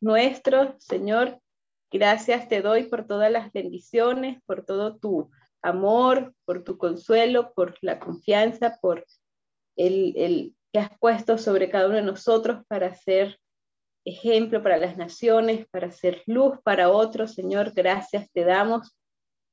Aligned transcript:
nuestro, 0.00 0.76
Señor. 0.78 1.40
Gracias 1.92 2.48
te 2.48 2.62
doy 2.62 2.84
por 2.84 3.06
todas 3.06 3.30
las 3.30 3.52
bendiciones, 3.52 4.40
por 4.46 4.64
todo 4.64 4.96
tu 4.96 5.30
amor, 5.62 6.34
por 6.44 6.64
tu 6.64 6.78
consuelo, 6.78 7.52
por 7.54 7.76
la 7.80 7.98
confianza, 7.98 8.78
por 8.80 9.04
el, 9.76 10.14
el 10.16 10.54
que 10.72 10.78
has 10.78 10.98
puesto 10.98 11.36
sobre 11.36 11.68
cada 11.68 11.86
uno 11.86 11.96
de 11.96 12.02
nosotros 12.02 12.64
para 12.68 12.94
ser 12.94 13.38
ejemplo 14.04 14.62
para 14.62 14.78
las 14.78 14.96
naciones, 14.96 15.66
para 15.70 15.90
ser 15.90 16.22
luz 16.26 16.58
para 16.62 16.90
otros. 16.90 17.34
Señor, 17.34 17.72
gracias 17.72 18.30
te 18.32 18.44
damos 18.44 18.96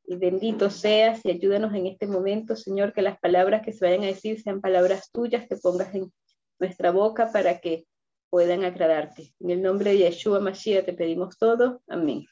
y 0.06 0.16
bendito 0.16 0.70
seas 0.70 1.26
y 1.26 1.32
ayúdanos 1.32 1.74
en 1.74 1.88
este 1.88 2.08
momento, 2.08 2.56
Señor, 2.56 2.94
que 2.94 3.02
las 3.02 3.20
palabras 3.20 3.62
que 3.62 3.74
se 3.74 3.86
vayan 3.86 4.04
a 4.04 4.08
decir 4.08 4.42
sean 4.42 4.62
palabras 4.62 5.12
tuyas 5.12 5.48
que 5.48 5.58
pongas 5.58 5.94
en 5.94 6.12
nuestra 6.60 6.92
boca 6.92 7.32
para 7.32 7.60
que 7.60 7.86
puedan 8.30 8.64
agradarte. 8.64 9.34
En 9.40 9.50
el 9.50 9.62
nombre 9.62 9.92
de 9.92 10.00
Yeshua 10.00 10.40
Mashiach 10.40 10.86
te 10.86 10.94
pedimos 10.94 11.38
todo. 11.38 11.82
Amén. 11.88 12.26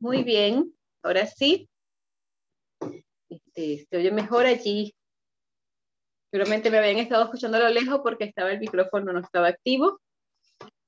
Muy 0.00 0.22
bien, 0.22 0.72
ahora 1.02 1.26
sí. 1.26 1.68
Este, 3.28 3.86
se 3.90 3.96
oye 3.96 4.12
mejor 4.12 4.46
allí. 4.46 4.94
Seguramente 6.30 6.70
me 6.70 6.78
habían 6.78 6.98
estado 6.98 7.24
escuchando 7.24 7.56
a 7.56 7.60
lo 7.60 7.68
lejos 7.68 8.00
porque 8.02 8.24
estaba 8.24 8.52
el 8.52 8.60
micrófono, 8.60 9.12
no 9.12 9.20
estaba 9.20 9.48
activo, 9.48 10.00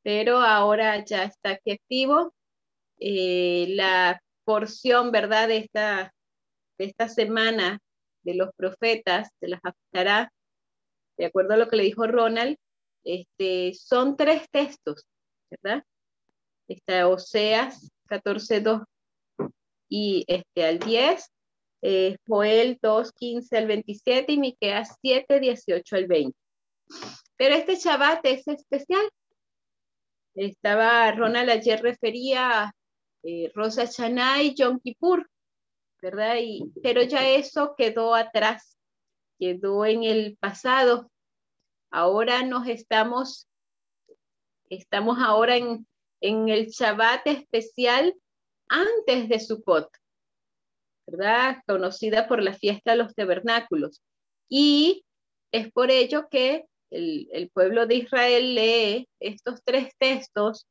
pero 0.03 0.39
ahora 0.39 1.05
ya 1.05 1.25
está 1.25 1.51
aquí 1.51 1.73
activo. 1.73 2.35
Eh, 2.99 3.67
la 3.71 4.23
porción, 4.45 5.11
¿verdad?, 5.11 5.49
de 5.49 5.57
esta, 5.59 6.15
de 6.79 6.85
esta 6.85 7.09
semana 7.09 7.81
de 8.23 8.35
los 8.35 8.51
profetas, 8.55 9.31
de 9.41 9.49
las 9.49 9.61
afectará, 9.65 10.33
de 11.21 11.27
acuerdo 11.27 11.53
a 11.53 11.59
lo 11.59 11.69
que 11.69 11.77
le 11.77 11.83
dijo 11.83 12.07
Ronald, 12.07 12.57
este, 13.05 13.75
son 13.75 14.17
tres 14.17 14.49
textos, 14.51 15.07
¿verdad? 15.51 15.85
Está 16.67 17.09
Oseas 17.09 17.91
14.2 18.09 18.85
y 19.91 20.25
este, 20.29 20.65
al 20.65 20.79
10, 20.79 21.31
eh, 21.83 22.17
Joel 22.27 22.79
2, 22.81 23.13
15 23.13 23.59
al 23.59 23.67
27 23.67 24.33
y 24.33 24.39
Miqueas 24.39 24.97
7, 25.03 25.41
18 25.41 25.97
al 25.97 26.07
20. 26.07 26.39
Pero 27.37 27.55
este 27.55 27.77
Shabbat 27.77 28.25
es 28.25 28.49
especial. 28.49 29.07
Estaba, 30.35 31.13
Ronald 31.13 31.51
ayer 31.51 31.83
refería 31.83 32.73
eh, 33.25 33.51
Rosa 33.55 33.87
Chanay 33.87 34.49
y 34.49 34.55
Yom 34.55 34.81
Kippur, 34.81 35.29
¿verdad? 36.01 36.37
Y, 36.41 36.73
pero 36.83 37.03
ya 37.03 37.29
eso 37.29 37.75
quedó 37.77 38.15
atrás, 38.15 38.79
quedó 39.39 39.85
en 39.85 40.05
el 40.05 40.39
pasado. 40.39 41.10
Ahora 41.91 42.43
nos 42.45 42.67
estamos, 42.69 43.49
estamos 44.69 45.19
ahora 45.19 45.57
en, 45.57 45.87
en 46.21 46.49
el 46.49 46.69
Shabbat 46.69 47.27
especial 47.27 48.15
antes 48.69 49.29
de 49.29 49.41
Sukkot, 49.41 49.89
¿verdad? 51.07 51.59
Conocida 51.67 52.29
por 52.29 52.43
la 52.43 52.55
fiesta 52.55 52.93
de 52.93 52.99
los 52.99 53.15
tabernáculos. 53.15 54.03
Y 54.49 55.05
es 55.53 55.71
por 55.73 55.91
ello 55.91 56.29
que 56.31 56.65
el, 56.91 57.29
el, 57.33 57.51
pueblo 57.51 57.87
de 57.87 57.97
Israel 57.97 58.55
lee 58.55 59.09
estos 59.21 59.61
tres 59.65 59.93
textos 59.99 60.67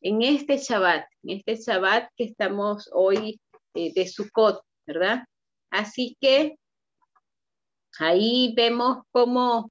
en 0.00 0.22
este 0.22 0.56
Shabbat, 0.56 1.06
en 1.22 1.38
este 1.38 1.56
Shabbat 1.56 2.10
que 2.16 2.24
estamos 2.24 2.88
hoy 2.92 3.40
eh, 3.74 3.92
de 3.94 4.06
Sukkot, 4.08 4.62
¿verdad? 4.86 5.24
Así 5.70 6.16
que 6.20 6.56
ahí 7.98 8.52
vemos 8.56 9.04
cómo, 9.12 9.70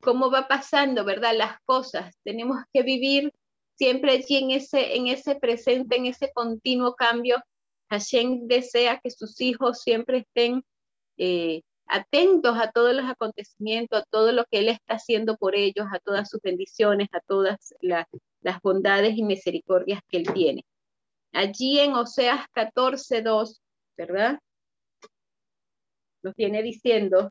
cómo 0.00 0.30
va 0.30 0.48
pasando, 0.48 1.04
¿verdad? 1.04 1.36
Las 1.36 1.60
cosas. 1.64 2.14
Tenemos 2.24 2.58
que 2.72 2.82
vivir 2.82 3.32
siempre 3.76 4.12
allí 4.12 4.36
en 4.36 4.50
ese, 4.50 4.96
en 4.96 5.08
ese 5.08 5.36
presente, 5.36 5.96
en 5.96 6.06
ese 6.06 6.32
continuo 6.32 6.94
cambio. 6.94 7.42
Hashem 7.90 8.46
desea 8.46 9.00
que 9.02 9.10
sus 9.10 9.40
hijos 9.40 9.82
siempre 9.82 10.18
estén 10.18 10.64
eh, 11.18 11.62
atentos 11.86 12.58
a 12.58 12.70
todos 12.72 12.94
los 12.94 13.04
acontecimientos, 13.04 14.00
a 14.00 14.04
todo 14.10 14.32
lo 14.32 14.44
que 14.46 14.58
Él 14.58 14.68
está 14.68 14.94
haciendo 14.94 15.36
por 15.36 15.54
ellos, 15.54 15.86
a 15.92 15.98
todas 16.00 16.28
sus 16.28 16.40
bendiciones, 16.40 17.08
a 17.12 17.20
todas 17.20 17.74
las, 17.80 18.06
las 18.40 18.60
bondades 18.60 19.16
y 19.16 19.22
misericordias 19.22 20.00
que 20.08 20.18
Él 20.18 20.32
tiene. 20.32 20.64
Allí 21.32 21.78
en 21.78 21.92
Oseas 21.94 22.46
14.2, 22.54 23.60
¿verdad? 23.96 24.40
Nos 26.22 26.34
viene 26.34 26.62
diciendo, 26.62 27.30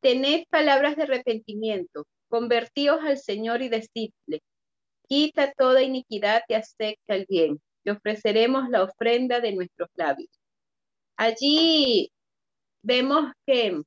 tened 0.00 0.44
palabras 0.50 0.96
de 0.96 1.04
arrepentimiento, 1.04 2.06
convertíos 2.28 3.00
al 3.02 3.18
Señor 3.18 3.62
y 3.62 3.68
decidle, 3.68 4.42
quita 5.08 5.52
toda 5.52 5.82
iniquidad 5.82 6.42
y 6.48 6.54
acepta 6.54 7.14
el 7.14 7.26
bien, 7.28 7.60
y 7.84 7.90
ofreceremos 7.90 8.68
la 8.68 8.82
ofrenda 8.82 9.40
de 9.40 9.52
nuestros 9.52 9.88
labios. 9.94 10.30
Allí 11.16 12.10
vemos 12.82 13.32
que 13.46 13.82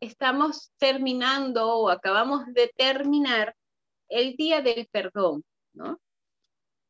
estamos 0.00 0.70
terminando 0.78 1.74
o 1.74 1.90
acabamos 1.90 2.46
de 2.52 2.70
terminar 2.76 3.54
el 4.08 4.36
día 4.36 4.62
del 4.62 4.86
perdón, 4.90 5.44
¿no? 5.72 5.98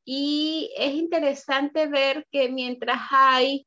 Y 0.04 0.72
es 0.76 0.94
interesante 0.94 1.86
ver 1.86 2.26
que 2.30 2.48
mientras 2.48 3.00
hay, 3.10 3.66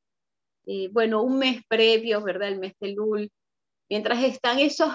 eh, 0.66 0.90
bueno, 0.90 1.24
un 1.24 1.40
mes 1.40 1.62
previo, 1.68 2.22
¿verdad? 2.22 2.50
El 2.50 2.60
mes 2.60 2.74
de 2.80 2.90
Lul, 2.94 3.32
mientras 3.90 4.24
están 4.24 4.60
esos 4.60 4.94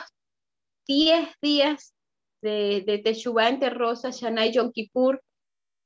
10 0.86 1.28
días 1.40 1.94
de, 2.42 2.82
de 2.86 3.48
entre 3.48 3.70
Rosa, 3.70 4.10
Shana 4.10 4.46
y 4.46 4.52
Yom 4.52 4.70
Kippur, 4.72 5.22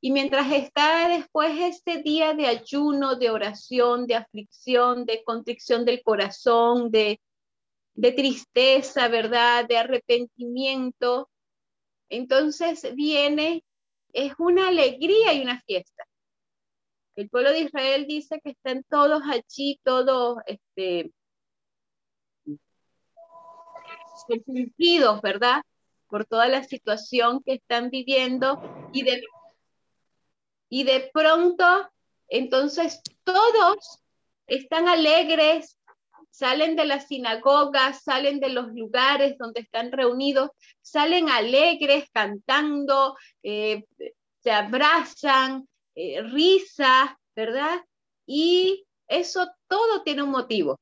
y 0.02 0.12
mientras 0.12 0.50
está 0.52 1.08
después 1.08 1.52
este 1.58 2.02
día 2.02 2.32
de 2.34 2.46
ayuno, 2.46 3.16
de 3.16 3.30
oración, 3.30 4.06
de 4.06 4.16
aflicción, 4.16 5.04
de 5.04 5.22
contrición 5.24 5.84
del 5.84 6.02
corazón, 6.02 6.90
de 6.90 7.18
tristeza, 8.12 9.08
¿verdad? 9.08 9.66
De 9.66 9.76
arrepentimiento, 9.76 11.28
entonces 12.10 12.94
viene, 12.94 13.64
es 14.12 14.32
una 14.38 14.68
alegría 14.68 15.32
y 15.32 15.42
una 15.42 15.60
fiesta. 15.62 16.04
El 17.20 17.28
pueblo 17.28 17.50
de 17.50 17.60
Israel 17.60 18.06
dice 18.08 18.40
que 18.42 18.52
están 18.52 18.82
todos 18.88 19.20
allí, 19.30 19.78
todos 19.84 20.38
este, 20.46 21.12
sentidos, 24.46 25.20
¿verdad? 25.20 25.62
Por 26.08 26.24
toda 26.24 26.48
la 26.48 26.64
situación 26.64 27.42
que 27.44 27.52
están 27.56 27.90
viviendo 27.90 28.58
y 28.94 29.02
de, 29.02 29.22
y 30.70 30.84
de 30.84 31.10
pronto, 31.12 31.90
entonces 32.28 33.02
todos 33.22 33.98
están 34.46 34.88
alegres, 34.88 35.78
salen 36.30 36.74
de 36.74 36.86
las 36.86 37.08
sinagogas, 37.08 38.02
salen 38.02 38.40
de 38.40 38.48
los 38.48 38.72
lugares 38.72 39.36
donde 39.36 39.60
están 39.60 39.92
reunidos, 39.92 40.48
salen 40.80 41.28
alegres, 41.28 42.08
cantando, 42.14 43.14
eh, 43.42 43.84
se 44.42 44.52
abrazan, 44.52 45.68
eh, 45.94 46.22
risa, 46.22 47.18
¿verdad? 47.34 47.84
Y 48.26 48.86
eso 49.08 49.48
todo 49.68 50.02
tiene 50.02 50.22
un 50.22 50.30
motivo. 50.30 50.78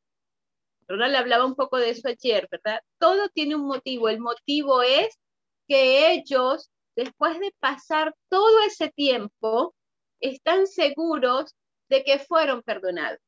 Ronald 0.86 1.16
hablaba 1.16 1.44
un 1.44 1.54
poco 1.54 1.76
de 1.76 1.90
eso 1.90 2.08
ayer, 2.08 2.48
¿verdad? 2.50 2.80
Todo 2.98 3.28
tiene 3.28 3.54
un 3.56 3.66
motivo. 3.66 4.08
El 4.08 4.20
motivo 4.20 4.82
es 4.82 5.18
que 5.66 6.12
ellos, 6.12 6.70
después 6.96 7.38
de 7.38 7.54
pasar 7.60 8.14
todo 8.28 8.60
ese 8.66 8.90
tiempo, 8.90 9.74
están 10.20 10.66
seguros 10.66 11.54
de 11.88 12.04
que 12.04 12.18
fueron 12.18 12.62
perdonados 12.62 13.20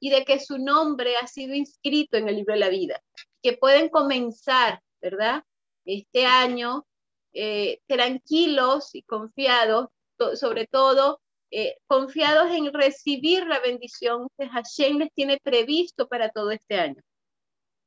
y 0.00 0.10
de 0.10 0.24
que 0.24 0.40
su 0.40 0.58
nombre 0.58 1.16
ha 1.16 1.26
sido 1.26 1.54
inscrito 1.54 2.16
en 2.16 2.28
el 2.28 2.36
libro 2.36 2.54
de 2.54 2.60
la 2.60 2.68
vida, 2.68 3.02
que 3.42 3.56
pueden 3.56 3.88
comenzar, 3.88 4.80
¿verdad? 5.00 5.42
Este 5.84 6.26
año 6.26 6.86
eh, 7.32 7.80
tranquilos 7.86 8.94
y 8.94 9.02
confiados, 9.02 9.88
sobre 10.34 10.66
todo 10.66 11.20
eh, 11.50 11.76
confiados 11.86 12.50
en 12.50 12.72
recibir 12.72 13.46
la 13.46 13.60
bendición 13.60 14.28
que 14.36 14.48
Hashem 14.48 14.98
les 14.98 15.12
tiene 15.12 15.38
previsto 15.42 16.08
para 16.08 16.30
todo 16.30 16.50
este 16.50 16.76
año. 16.76 17.00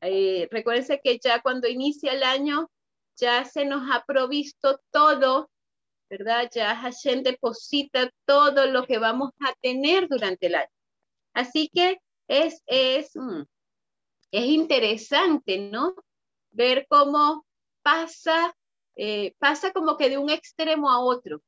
Eh, 0.02 0.48
recuérdense 0.50 1.02
que 1.04 1.20
ya 1.22 1.42
cuando 1.42 1.68
inicia 1.68 2.14
el 2.14 2.24
año, 2.24 2.70
ya 3.18 3.44
se 3.44 3.66
nos 3.66 3.84
ha 3.92 4.06
provisto 4.06 4.80
todo, 4.92 5.50
¿verdad? 6.10 6.50
Ya 6.54 6.76
Hashem 6.76 7.22
deposita 7.24 8.10
todo 8.26 8.66
lo 8.68 8.86
que 8.86 8.98
vamos 8.98 9.32
a 9.42 9.54
tener 9.62 10.08
durante 10.08 10.48
el 10.48 10.56
año. 10.56 10.72
Así 11.34 11.70
que 11.74 12.00
es, 12.28 12.64
es, 12.66 13.12
mm, 13.16 13.42
es 14.32 14.46
interesante, 14.46 15.58
¿no? 15.60 15.96
Ver 16.52 16.86
cómo 16.90 17.46
pasa, 17.82 18.56
eh, 18.96 19.36
pasa 19.40 19.72
como 19.72 19.98
que 19.98 20.10
de 20.10 20.18
un 20.18 20.30
extremo 20.30 20.90
a 20.90 21.00
otro, 21.00 21.42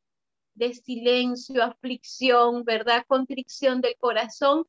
de 0.62 0.75
silencio, 0.75 1.63
aflicción, 1.63 2.63
¿verdad? 2.63 3.04
Contrición 3.08 3.81
del 3.81 3.98
corazón, 3.98 4.68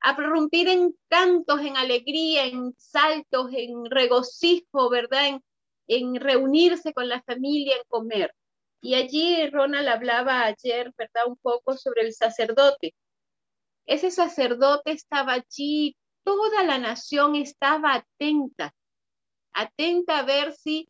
a 0.00 0.16
prorrumpir 0.16 0.68
en 0.68 0.96
cantos, 1.08 1.60
en 1.60 1.76
alegría, 1.76 2.46
en 2.46 2.74
saltos, 2.78 3.50
en 3.52 3.84
regocijo, 3.90 4.88
¿verdad? 4.88 5.28
En, 5.28 5.44
en 5.86 6.14
reunirse 6.16 6.94
con 6.94 7.10
la 7.10 7.22
familia, 7.22 7.76
en 7.76 7.82
comer. 7.88 8.34
Y 8.80 8.94
allí 8.94 9.46
Ronald 9.50 9.88
hablaba 9.88 10.46
ayer, 10.46 10.94
¿verdad? 10.96 11.26
Un 11.26 11.36
poco 11.36 11.76
sobre 11.76 12.02
el 12.02 12.14
sacerdote. 12.14 12.94
Ese 13.84 14.10
sacerdote 14.10 14.92
estaba 14.92 15.34
allí, 15.34 15.94
toda 16.22 16.62
la 16.62 16.78
nación 16.78 17.36
estaba 17.36 17.96
atenta, 17.96 18.74
atenta 19.52 20.20
a 20.20 20.22
ver 20.22 20.54
si 20.54 20.88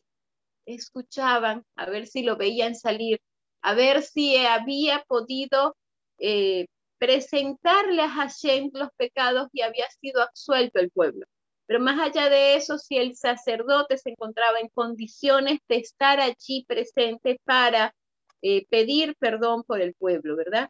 escuchaban, 0.65 1.65
a 1.75 1.91
ver 1.91 2.06
si 2.06 2.23
lo 2.23 2.37
veían 2.37 2.77
salir, 2.77 3.21
a 3.64 3.75
ver 3.75 4.02
si 4.02 4.37
había 4.37 5.05
podido 5.08 5.75
eh, 6.19 6.66
presentarle 6.99 8.02
a 8.02 8.11
Hashem 8.11 8.70
los 8.75 8.90
pecados 8.96 9.49
y 9.52 9.62
había 9.62 9.88
sido 10.00 10.22
absuelto 10.22 10.81
el 10.81 10.90
pueblo. 10.90 11.26
Pero 11.66 11.81
más 11.81 11.99
allá 11.99 12.28
de 12.28 12.56
eso, 12.56 12.76
si 12.78 12.99
el 12.99 13.16
sacerdote 13.16 13.96
se 13.96 14.11
encontraba 14.11 14.61
en 14.61 14.69
condiciones 14.69 15.61
de 15.66 15.76
estar 15.76 16.20
allí 16.20 16.66
presente 16.69 17.40
para 17.44 17.94
eh, 18.43 18.66
pedir 18.69 19.16
perdón 19.19 19.62
por 19.64 19.81
el 19.81 19.94
pueblo, 19.94 20.37
¿verdad? 20.37 20.69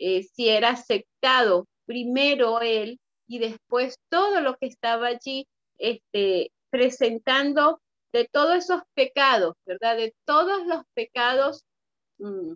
Eh, 0.00 0.24
si 0.24 0.48
era 0.48 0.70
aceptado 0.70 1.66
primero 1.86 2.60
él 2.60 2.98
y 3.28 3.38
después 3.38 3.96
todo 4.08 4.40
lo 4.40 4.56
que 4.56 4.66
estaba 4.66 5.06
allí 5.06 5.46
este, 5.78 6.50
presentando 6.70 7.80
de 8.12 8.28
todos 8.28 8.56
esos 8.56 8.82
pecados, 8.94 9.54
¿verdad? 9.66 9.96
De 9.96 10.14
todos 10.24 10.66
los 10.66 10.82
pecados. 10.94 11.62
Mm, 12.18 12.54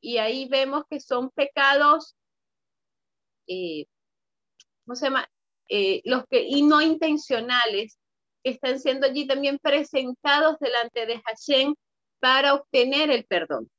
y 0.00 0.18
ahí 0.18 0.48
vemos 0.48 0.84
que 0.90 1.00
son 1.00 1.30
pecados 1.30 2.16
eh, 3.46 3.86
¿cómo 4.84 4.96
se 4.96 5.06
llama? 5.06 5.28
Eh, 5.68 6.02
los 6.04 6.24
que, 6.28 6.42
y 6.42 6.62
no 6.62 6.80
intencionales, 6.80 7.98
que 8.42 8.50
están 8.50 8.78
siendo 8.78 9.06
allí 9.06 9.26
también 9.26 9.58
presentados 9.58 10.58
delante 10.60 11.06
de 11.06 11.20
Hashem 11.22 11.74
para 12.20 12.54
obtener 12.54 13.10
el 13.10 13.24
perdón. 13.24 13.70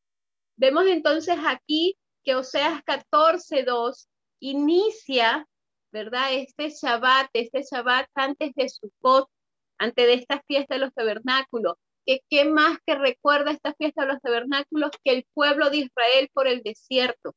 Vemos 0.57 0.85
entonces 0.87 1.37
aquí 1.45 1.97
que 2.23 2.35
Oseas 2.35 2.83
14.2 2.85 4.07
inicia, 4.39 5.47
¿verdad? 5.91 6.33
Este 6.33 6.69
Shabbat, 6.69 7.29
este 7.33 7.63
Shabbat 7.63 8.07
antes 8.15 8.53
de 8.55 8.69
Sukkot, 8.69 9.29
antes 9.77 10.07
de 10.07 10.13
esta 10.13 10.41
fiesta 10.47 10.75
de 10.75 10.81
los 10.81 10.93
tabernáculos, 10.93 11.75
que 12.05 12.21
qué 12.29 12.45
más 12.45 12.77
que 12.85 12.95
recuerda 12.95 13.51
esta 13.51 13.73
fiesta 13.73 14.01
de 14.03 14.13
los 14.13 14.21
tabernáculos 14.21 14.91
que 15.03 15.11
el 15.11 15.27
pueblo 15.33 15.69
de 15.69 15.77
Israel 15.77 16.29
por 16.33 16.47
el 16.47 16.61
desierto, 16.61 17.35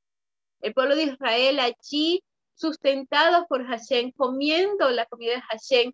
el 0.60 0.74
pueblo 0.74 0.96
de 0.96 1.04
Israel 1.04 1.60
allí 1.60 2.22
sustentados 2.54 3.46
por 3.48 3.64
Hashem, 3.66 4.12
comiendo 4.12 4.90
la 4.90 5.06
comida 5.06 5.34
de 5.34 5.42
Hashem, 5.42 5.92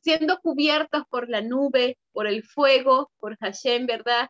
siendo 0.00 0.38
cubiertos 0.40 1.02
por 1.10 1.28
la 1.28 1.42
nube, 1.42 1.98
por 2.12 2.26
el 2.26 2.42
fuego, 2.42 3.10
por 3.18 3.36
Hashem, 3.38 3.86
¿verdad? 3.86 4.28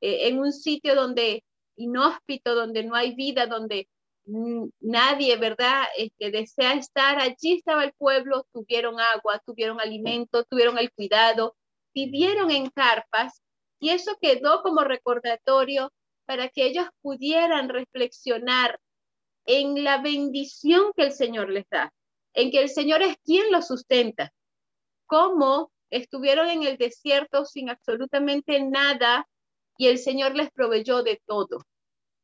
Eh, 0.00 0.28
en 0.28 0.40
un 0.40 0.52
sitio 0.52 0.94
donde 0.94 1.44
inhóspito, 1.76 2.54
donde 2.54 2.84
no 2.84 2.94
hay 2.94 3.14
vida, 3.14 3.46
donde 3.46 3.88
nadie, 4.80 5.36
¿verdad? 5.36 5.84
Este, 5.96 6.30
desea 6.30 6.74
estar. 6.74 7.18
Allí 7.20 7.54
estaba 7.54 7.84
el 7.84 7.92
pueblo, 7.94 8.46
tuvieron 8.52 9.00
agua, 9.00 9.40
tuvieron 9.44 9.80
alimento, 9.80 10.44
tuvieron 10.44 10.78
el 10.78 10.92
cuidado, 10.92 11.56
vivieron 11.94 12.50
en 12.50 12.68
carpas 12.70 13.42
y 13.78 13.90
eso 13.90 14.16
quedó 14.20 14.62
como 14.62 14.84
recordatorio 14.84 15.92
para 16.26 16.48
que 16.48 16.66
ellos 16.66 16.86
pudieran 17.02 17.68
reflexionar 17.68 18.78
en 19.46 19.82
la 19.82 19.98
bendición 19.98 20.92
que 20.96 21.04
el 21.04 21.12
Señor 21.12 21.48
les 21.50 21.68
da, 21.70 21.92
en 22.34 22.50
que 22.50 22.60
el 22.60 22.68
Señor 22.68 23.02
es 23.02 23.16
quien 23.24 23.50
los 23.50 23.66
sustenta. 23.66 24.32
Cómo 25.06 25.72
estuvieron 25.90 26.48
en 26.48 26.62
el 26.62 26.76
desierto 26.76 27.44
sin 27.44 27.68
absolutamente 27.68 28.62
nada 28.62 29.26
y 29.76 29.88
el 29.88 29.98
Señor 29.98 30.36
les 30.36 30.50
proveyó 30.50 31.02
de 31.02 31.20
todo. 31.26 31.64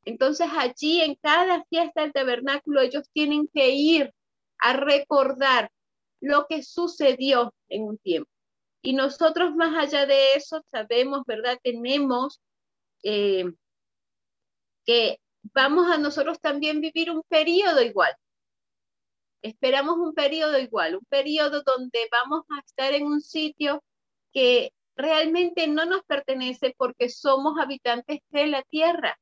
Entonces 0.04 0.46
allí 0.56 1.00
en 1.00 1.16
cada 1.16 1.64
fiesta 1.64 2.02
del 2.02 2.12
tabernáculo 2.12 2.80
ellos 2.80 3.08
tienen 3.12 3.48
que 3.52 3.70
ir 3.70 4.12
a 4.58 4.74
recordar 4.74 5.70
lo 6.20 6.46
que 6.46 6.62
sucedió 6.62 7.52
en 7.68 7.82
un 7.84 7.98
tiempo. 7.98 8.30
Y 8.82 8.92
nosotros 8.92 9.54
más 9.54 9.76
allá 9.76 10.06
de 10.06 10.34
eso 10.34 10.64
sabemos, 10.70 11.22
¿verdad? 11.26 11.58
Tenemos 11.62 12.40
eh, 13.02 13.44
que 14.84 15.20
vamos 15.54 15.90
a 15.90 15.98
nosotros 15.98 16.40
también 16.40 16.80
vivir 16.80 17.10
un 17.10 17.22
periodo 17.28 17.82
igual. 17.82 18.12
Esperamos 19.42 19.96
un 19.98 20.14
periodo 20.14 20.58
igual, 20.58 20.96
un 20.96 21.04
periodo 21.04 21.62
donde 21.62 22.08
vamos 22.10 22.44
a 22.50 22.60
estar 22.60 22.92
en 22.94 23.04
un 23.06 23.20
sitio 23.20 23.82
que 24.32 24.72
realmente 24.96 25.66
no 25.68 25.84
nos 25.84 26.02
pertenece 26.04 26.74
porque 26.76 27.08
somos 27.08 27.58
habitantes 27.60 28.20
de 28.30 28.46
la 28.46 28.62
tierra. 28.62 29.18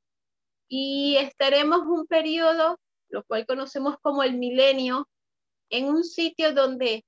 Y 0.69 1.17
estaremos 1.17 1.81
un 1.87 2.07
periodo, 2.07 2.79
lo 3.09 3.25
cual 3.25 3.47
conocemos 3.47 3.97
como 4.01 4.23
el 4.23 4.39
milenio, 4.39 5.09
en 5.71 5.87
un 5.87 6.05
sitio 6.05 6.55
donde 6.55 7.05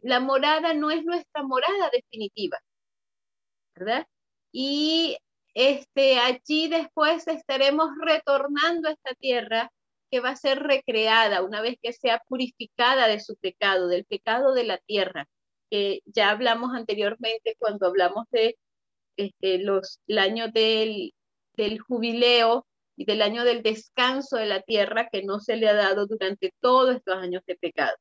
la 0.00 0.20
morada 0.20 0.74
no 0.74 0.90
es 0.90 1.04
nuestra 1.04 1.42
morada 1.42 1.90
definitiva, 1.92 2.58
¿verdad? 3.74 4.06
Y 4.52 5.18
este, 5.54 6.18
allí 6.18 6.68
después 6.68 7.26
estaremos 7.28 7.90
retornando 8.00 8.88
a 8.88 8.92
esta 8.92 9.14
tierra 9.14 9.70
que 10.10 10.20
va 10.20 10.30
a 10.30 10.36
ser 10.36 10.60
recreada 10.60 11.42
una 11.42 11.60
vez 11.60 11.76
que 11.82 11.92
sea 11.92 12.22
purificada 12.28 13.08
de 13.08 13.20
su 13.20 13.36
pecado, 13.36 13.88
del 13.88 14.04
pecado 14.04 14.54
de 14.54 14.64
la 14.64 14.78
tierra, 14.78 15.26
que 15.70 16.00
ya 16.06 16.30
hablamos 16.30 16.74
anteriormente 16.74 17.56
cuando 17.58 17.86
hablamos 17.86 18.26
de 18.30 18.56
este, 19.16 19.58
los, 19.58 20.00
el 20.06 20.18
año 20.18 20.48
del, 20.48 21.14
del 21.54 21.80
jubileo 21.80 22.66
y 22.96 23.04
del 23.04 23.22
año 23.22 23.44
del 23.44 23.62
descanso 23.62 24.36
de 24.36 24.46
la 24.46 24.62
tierra 24.62 25.08
que 25.10 25.22
no 25.24 25.40
se 25.40 25.56
le 25.56 25.68
ha 25.68 25.74
dado 25.74 26.06
durante 26.06 26.52
todos 26.60 26.96
estos 26.96 27.16
años 27.16 27.42
de 27.46 27.56
pecado. 27.56 27.96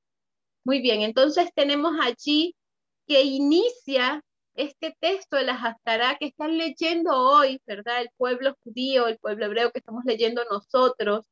Muy 0.67 0.81
bien, 0.81 1.01
entonces 1.01 1.49
tenemos 1.55 1.93
allí 2.01 2.53
que 3.07 3.23
inicia 3.23 4.21
este 4.53 4.93
texto 4.99 5.37
de 5.37 5.45
la 5.45 5.53
Haftará 5.53 6.17
que 6.19 6.25
están 6.25 6.57
leyendo 6.57 7.11
hoy, 7.17 7.61
¿verdad? 7.65 8.01
El 8.01 8.09
pueblo 8.17 8.53
judío, 8.65 9.07
el 9.07 9.17
pueblo 9.17 9.45
hebreo 9.45 9.71
que 9.71 9.79
estamos 9.79 10.03
leyendo 10.03 10.43
nosotros 10.51 11.25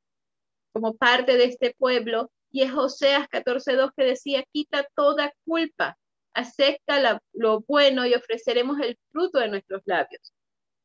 como 0.71 0.95
parte 0.95 1.35
de 1.35 1.43
este 1.43 1.75
pueblo, 1.77 2.31
y 2.49 2.61
es 2.61 2.71
Oseas 2.73 3.27
14.2 3.27 3.91
que 3.97 4.05
decía, 4.05 4.45
quita 4.53 4.87
toda 4.95 5.33
culpa, 5.43 5.97
acepta 6.33 7.19
lo 7.33 7.59
bueno 7.67 8.05
y 8.05 8.13
ofreceremos 8.13 8.79
el 8.79 8.97
fruto 9.11 9.39
de 9.39 9.49
nuestros 9.49 9.81
labios. 9.83 10.31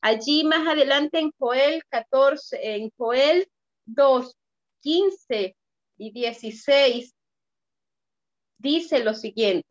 Allí 0.00 0.42
más 0.42 0.66
adelante 0.66 1.20
en 1.20 1.30
Joel 1.38 1.84
14, 1.88 2.58
en 2.74 2.90
Joel 2.96 3.48
2, 3.86 4.36
15 4.80 5.56
y 5.98 6.10
16, 6.10 7.14
dice 8.60 9.02
lo 9.02 9.14
siguiente 9.14 9.70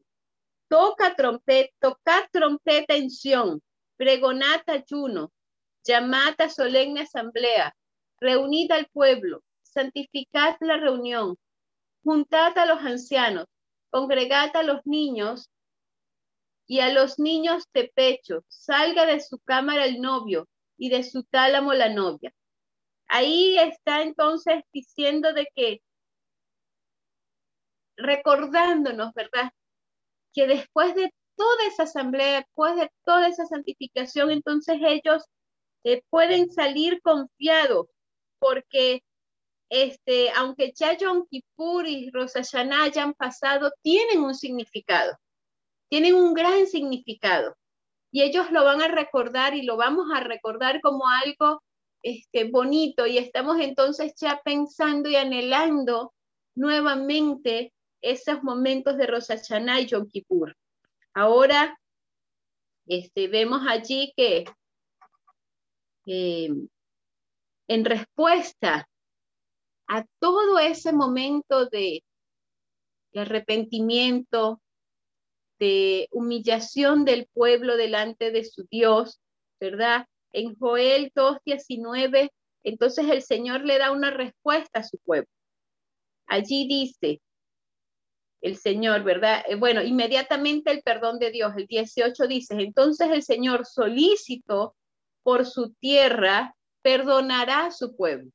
toca 0.70 1.16
trompeta, 1.16 1.74
tocad 1.80 2.30
trompeta 2.32 2.96
en 2.96 3.10
Sión, 3.10 3.62
pregonad 3.98 4.62
ayuno, 4.68 5.32
llamad 5.84 6.36
solemne 6.50 7.02
asamblea, 7.02 7.76
reunid 8.22 8.72
al 8.72 8.88
pueblo, 8.88 9.42
santificad 9.64 10.56
la 10.62 10.78
reunión, 10.78 11.36
juntad 12.04 12.58
a 12.58 12.66
los 12.66 12.80
ancianos, 12.80 13.48
congregad 13.90 14.56
a 14.56 14.64
los 14.64 14.86
niños 14.86 15.50
y 16.68 16.82
a 16.82 16.94
los 16.94 17.18
niños 17.18 17.64
de 17.74 17.92
pecho, 17.94 18.44
salga 18.48 19.08
de 19.08 19.20
su 19.20 19.40
cámara 19.40 19.86
el 19.86 20.00
novio 20.00 20.48
y 20.78 20.90
de 20.90 21.04
su 21.04 21.24
tálamo 21.24 21.74
la 21.74 21.90
novia. 21.90 22.32
Ahí 23.08 23.58
está 23.58 24.04
entonces 24.04 24.62
diciendo 24.72 25.34
de 25.34 25.48
que 25.56 25.82
recordándonos, 28.00 29.14
¿verdad? 29.14 29.52
que 30.34 30.48
después 30.48 30.96
de 30.96 31.14
toda 31.36 31.68
esa 31.68 31.84
asamblea, 31.84 32.42
después 32.42 32.76
de 32.76 32.90
toda 33.06 33.28
esa 33.28 33.46
santificación, 33.46 34.32
entonces 34.32 34.78
ellos 34.82 35.26
eh, 35.84 36.02
pueden 36.10 36.52
salir 36.52 37.02
confiados, 37.02 37.88
porque 38.40 39.04
este, 39.70 40.32
aunque 40.32 40.74
ya 40.76 40.98
Yom 40.98 41.28
Kippur 41.30 41.88
y 41.88 42.10
Rosh 42.12 42.34
Hashanah 42.34 42.84
hayan 42.84 43.14
pasado, 43.14 43.72
tienen 43.82 44.22
un 44.22 44.36
significado, 44.36 45.18
tienen 45.90 46.16
un 46.16 46.34
gran 46.34 46.68
significado. 46.68 47.56
Y 48.12 48.24
ellos 48.24 48.52
lo 48.52 48.64
van 48.64 48.82
a 48.82 48.88
recordar 48.88 49.56
y 49.56 49.62
lo 49.62 49.78
vamos 49.78 50.08
a 50.14 50.22
recordar 50.22 50.82
como 50.82 51.04
algo 51.08 51.62
este, 52.02 52.46
bonito. 52.46 53.06
Y 53.06 53.20
estamos 53.20 53.60
entonces 53.60 54.14
ya 54.20 54.42
pensando 54.44 55.10
y 55.10 55.16
anhelando 55.16 56.14
nuevamente 56.56 57.72
esos 58.02 58.44
momentos 58.44 58.98
de 58.98 59.08
Rosh 59.08 59.30
y 59.80 59.86
Yom 59.86 60.10
Kippur. 60.10 60.56
Ahora 61.14 61.78
este, 62.88 63.28
vemos 63.28 63.62
allí 63.68 64.14
que 64.16 64.46
en 67.68 67.86
respuesta 67.86 68.90
a 69.88 70.06
todo 70.20 70.60
ese 70.60 70.92
momento 70.92 71.68
de, 71.68 72.04
de 73.14 73.20
arrepentimiento, 73.20 74.62
de 75.60 76.08
humillación 76.12 77.06
del 77.06 77.28
pueblo 77.34 77.78
delante 77.78 78.32
de 78.32 78.46
su 78.46 78.66
Dios, 78.72 79.20
¿verdad? 79.60 80.08
En 80.32 80.58
Joel 80.58 81.12
2.19, 81.14 82.32
entonces 82.64 83.10
el 83.10 83.22
Señor 83.22 83.66
le 83.66 83.78
da 83.78 83.92
una 83.92 84.10
respuesta 84.10 84.80
a 84.80 84.84
su 84.84 84.98
pueblo. 85.00 85.30
Allí 86.28 86.68
dice 86.68 87.22
el 88.42 88.58
Señor, 88.58 89.04
¿verdad? 89.04 89.44
Eh, 89.48 89.56
bueno, 89.56 89.82
inmediatamente 89.82 90.72
el 90.72 90.82
perdón 90.82 91.20
de 91.20 91.32
Dios. 91.32 91.54
El 91.58 91.68
18 91.68 92.28
dice, 92.28 92.56
entonces 92.56 93.10
el 93.12 93.24
Señor 93.24 93.66
solícito 93.66 94.76
por 95.24 95.46
su 95.46 95.74
tierra 95.74 96.56
perdonará 96.82 97.66
a 97.66 97.72
su 97.72 97.96
pueblo. 97.96 98.32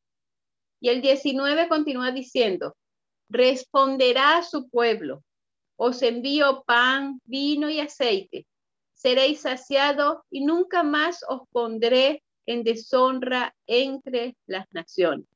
Y 0.80 0.90
el 0.90 1.00
19 1.00 1.68
continúa 1.68 2.10
diciendo, 2.10 2.76
responderá 3.30 4.38
a 4.38 4.42
su 4.42 4.68
pueblo, 4.68 5.22
os 5.76 6.02
envío 6.02 6.62
pan, 6.66 7.20
vino 7.24 7.70
y 7.70 7.80
aceite. 7.80 8.46
Seréis 8.92 9.40
saciados 9.40 10.18
y 10.30 10.44
nunca 10.44 10.82
más 10.82 11.24
os 11.28 11.42
pondré 11.50 12.22
en 12.46 12.62
deshonra 12.62 13.54
entre 13.66 14.36
las 14.46 14.66
naciones. 14.72 15.26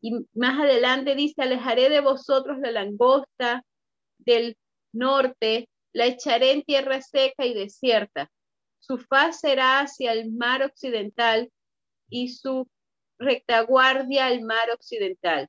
Y 0.00 0.26
más 0.34 0.58
adelante 0.60 1.14
dice, 1.14 1.42
alejaré 1.42 1.90
de 1.90 2.00
vosotros 2.00 2.58
la 2.58 2.70
langosta 2.70 3.64
del 4.18 4.56
norte, 4.92 5.68
la 5.92 6.06
echaré 6.06 6.52
en 6.52 6.62
tierra 6.62 7.00
seca 7.00 7.46
y 7.46 7.54
desierta. 7.54 8.30
Su 8.78 8.98
faz 8.98 9.40
será 9.40 9.80
hacia 9.80 10.12
el 10.12 10.30
mar 10.32 10.62
occidental 10.62 11.50
y 12.08 12.28
su 12.30 12.68
retaguardia 13.18 14.26
al 14.26 14.42
mar 14.42 14.70
occidental. 14.72 15.48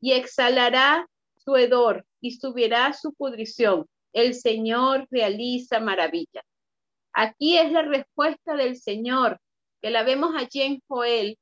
Y 0.00 0.12
exhalará 0.12 1.08
su 1.36 1.56
hedor 1.56 2.06
y 2.20 2.32
subirá 2.32 2.92
su 2.92 3.12
pudrición. 3.14 3.86
El 4.12 4.34
Señor 4.34 5.06
realiza 5.10 5.80
maravilla. 5.80 6.42
Aquí 7.12 7.58
es 7.58 7.72
la 7.72 7.82
respuesta 7.82 8.54
del 8.54 8.76
Señor, 8.76 9.40
que 9.80 9.90
la 9.90 10.02
vemos 10.02 10.34
allí 10.36 10.62
en 10.62 10.82
Joel, 10.86 11.38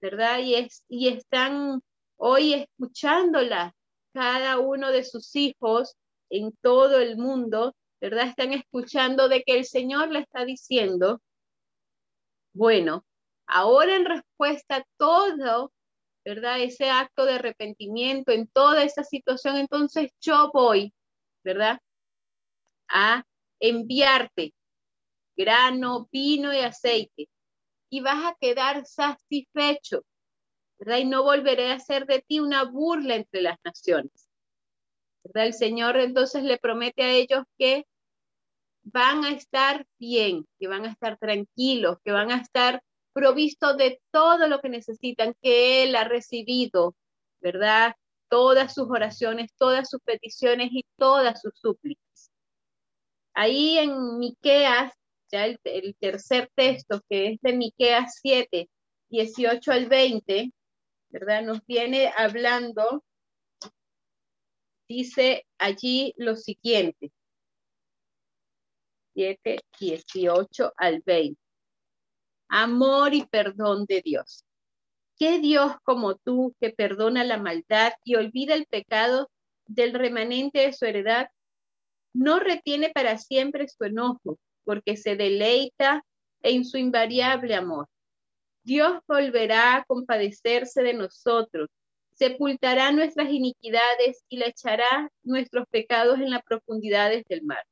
¿verdad? 0.00 0.38
Y, 0.38 0.54
es, 0.54 0.84
y 0.88 1.08
están 1.08 1.82
hoy 2.16 2.54
escuchándola 2.54 3.74
cada 4.12 4.58
uno 4.58 4.90
de 4.92 5.04
sus 5.04 5.34
hijos 5.36 5.96
en 6.30 6.56
todo 6.62 7.00
el 7.00 7.16
mundo, 7.16 7.74
¿verdad? 8.00 8.28
Están 8.28 8.52
escuchando 8.52 9.28
de 9.28 9.42
que 9.42 9.58
el 9.58 9.64
Señor 9.64 10.10
le 10.10 10.20
está 10.20 10.44
diciendo, 10.44 11.20
bueno, 12.54 13.04
ahora 13.46 13.96
en 13.96 14.04
respuesta 14.04 14.76
a 14.76 14.84
todo 14.96 15.72
¿verdad? 16.24 16.60
Ese 16.60 16.88
acto 16.88 17.24
de 17.24 17.34
arrepentimiento 17.34 18.32
en 18.32 18.46
toda 18.48 18.84
esa 18.84 19.04
situación, 19.04 19.56
entonces 19.56 20.12
yo 20.20 20.50
voy, 20.52 20.92
¿verdad? 21.44 21.80
A 22.88 23.24
enviarte 23.60 24.54
grano, 25.36 26.08
vino 26.12 26.52
y 26.52 26.58
aceite 26.58 27.28
y 27.90 28.00
vas 28.00 28.24
a 28.24 28.36
quedar 28.40 28.86
satisfecho, 28.86 30.02
Y 30.84 31.04
no 31.04 31.22
volveré 31.22 31.70
a 31.70 31.76
hacer 31.76 32.06
de 32.06 32.24
ti 32.26 32.40
una 32.40 32.64
burla 32.64 33.14
entre 33.14 33.42
las 33.42 33.58
naciones. 33.64 34.28
El 35.34 35.54
Señor 35.54 35.96
entonces 35.96 36.42
le 36.42 36.58
promete 36.58 37.02
a 37.04 37.12
ellos 37.12 37.44
que 37.56 37.86
van 38.82 39.24
a 39.24 39.30
estar 39.30 39.86
bien, 39.98 40.46
que 40.58 40.66
van 40.66 40.84
a 40.84 40.90
estar 40.90 41.16
tranquilos, 41.18 41.98
que 42.04 42.10
van 42.10 42.32
a 42.32 42.38
estar 42.38 42.82
provisto 43.12 43.74
de 43.74 44.00
todo 44.10 44.48
lo 44.48 44.60
que 44.60 44.68
necesitan, 44.68 45.34
que 45.40 45.84
Él 45.84 45.94
ha 45.94 46.04
recibido, 46.04 46.96
¿verdad? 47.40 47.94
Todas 48.28 48.74
sus 48.74 48.88
oraciones, 48.90 49.52
todas 49.56 49.88
sus 49.88 50.00
peticiones 50.00 50.70
y 50.72 50.84
todas 50.96 51.40
sus 51.40 51.52
súplicas. 51.54 52.32
Ahí 53.34 53.78
en 53.78 54.18
Miqueas, 54.18 54.92
ya 55.30 55.46
el, 55.46 55.60
el 55.64 55.94
tercer 55.96 56.50
texto, 56.56 57.00
que 57.08 57.28
es 57.28 57.40
de 57.40 57.52
Miqueas 57.52 58.18
7, 58.20 58.68
18 59.10 59.72
al 59.72 59.86
20, 59.86 60.50
¿verdad? 61.12 61.42
Nos 61.42 61.64
viene 61.66 62.12
hablando, 62.16 63.04
dice 64.88 65.46
allí 65.58 66.12
lo 66.16 66.34
siguiente. 66.34 67.12
7, 69.14 69.60
18 69.78 70.72
al 70.76 71.02
20 71.04 71.42
amor 72.52 73.14
y 73.14 73.24
perdón 73.24 73.86
de 73.86 74.02
Dios. 74.02 74.44
¿Qué 75.18 75.38
Dios 75.38 75.72
como 75.84 76.16
tú 76.16 76.54
que 76.60 76.70
perdona 76.70 77.24
la 77.24 77.38
maldad 77.38 77.92
y 78.04 78.16
olvida 78.16 78.54
el 78.54 78.66
pecado 78.66 79.30
del 79.66 79.94
remanente 79.94 80.60
de 80.60 80.72
su 80.74 80.84
heredad, 80.84 81.28
no 82.12 82.40
retiene 82.40 82.90
para 82.90 83.16
siempre 83.16 83.68
su 83.68 83.84
enojo, 83.84 84.38
porque 84.64 84.98
se 84.98 85.16
deleita 85.16 86.04
en 86.42 86.66
su 86.66 86.76
invariable 86.76 87.54
amor? 87.54 87.88
Dios 88.64 89.00
volverá 89.06 89.76
a 89.76 89.84
compadecerse 89.84 90.82
de 90.82 90.94
nosotros, 90.94 91.68
sepultará 92.14 92.92
nuestras 92.92 93.30
iniquidades 93.30 94.24
y 94.28 94.36
le 94.36 94.48
echará 94.48 95.10
nuestros 95.22 95.66
pecados 95.68 96.18
en 96.20 96.30
las 96.30 96.42
profundidades 96.42 97.24
del 97.28 97.42
mar. 97.42 97.64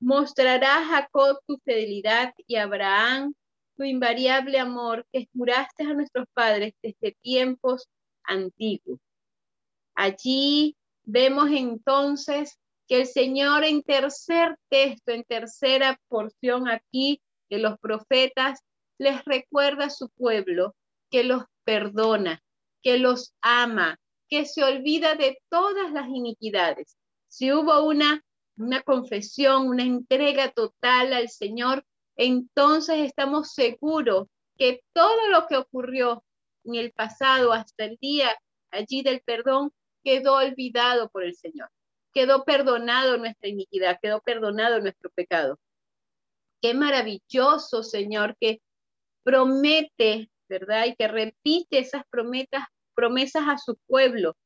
Mostrará 0.00 0.78
a 0.78 0.84
Jacob 0.84 1.38
tu 1.46 1.58
fidelidad 1.64 2.32
y 2.46 2.56
a 2.56 2.64
Abraham 2.64 3.34
tu 3.76 3.84
invariable 3.84 4.58
amor 4.58 5.06
que 5.12 5.28
juraste 5.32 5.84
a 5.84 5.94
nuestros 5.94 6.26
padres 6.34 6.74
desde 6.82 7.16
tiempos 7.20 7.88
antiguos. 8.24 9.00
Allí 9.94 10.76
vemos 11.04 11.50
entonces 11.50 12.58
que 12.86 13.00
el 13.00 13.06
Señor 13.06 13.64
en 13.64 13.82
tercer 13.82 14.56
texto, 14.68 15.12
en 15.12 15.24
tercera 15.24 15.98
porción 16.08 16.68
aquí 16.68 17.20
de 17.50 17.58
los 17.58 17.78
profetas, 17.78 18.60
les 18.98 19.24
recuerda 19.24 19.86
a 19.86 19.90
su 19.90 20.08
pueblo 20.10 20.74
que 21.10 21.24
los 21.24 21.44
perdona, 21.64 22.42
que 22.82 22.98
los 22.98 23.34
ama, 23.40 23.98
que 24.28 24.44
se 24.44 24.62
olvida 24.62 25.14
de 25.14 25.38
todas 25.48 25.92
las 25.92 26.08
iniquidades. 26.08 26.96
Si 27.28 27.52
hubo 27.52 27.82
una, 27.82 28.22
una 28.56 28.82
confesión, 28.82 29.68
una 29.68 29.84
entrega 29.84 30.50
total 30.50 31.12
al 31.12 31.28
Señor, 31.28 31.84
entonces 32.16 32.98
estamos 32.98 33.52
seguros 33.52 34.26
que 34.56 34.82
todo 34.92 35.28
lo 35.28 35.46
que 35.46 35.56
ocurrió 35.56 36.24
en 36.64 36.74
el 36.74 36.92
pasado 36.92 37.52
hasta 37.52 37.84
el 37.84 37.96
día 38.00 38.36
allí 38.70 39.02
del 39.02 39.20
perdón 39.20 39.72
quedó 40.02 40.34
olvidado 40.36 41.08
por 41.08 41.22
el 41.24 41.34
Señor. 41.34 41.70
Quedó 42.12 42.44
perdonado 42.44 43.16
nuestra 43.18 43.48
iniquidad, 43.48 43.98
quedó 44.02 44.20
perdonado 44.20 44.80
nuestro 44.80 45.10
pecado. 45.10 45.58
Qué 46.60 46.74
maravilloso, 46.74 47.82
Señor, 47.84 48.36
que 48.40 48.60
promete, 49.22 50.30
¿verdad? 50.48 50.86
Y 50.86 50.94
que 50.94 51.08
repite 51.08 51.78
esas 51.78 52.02
promesas, 52.10 52.64
promesas 52.94 53.44
a 53.46 53.58
su 53.58 53.76
pueblo 53.86 54.36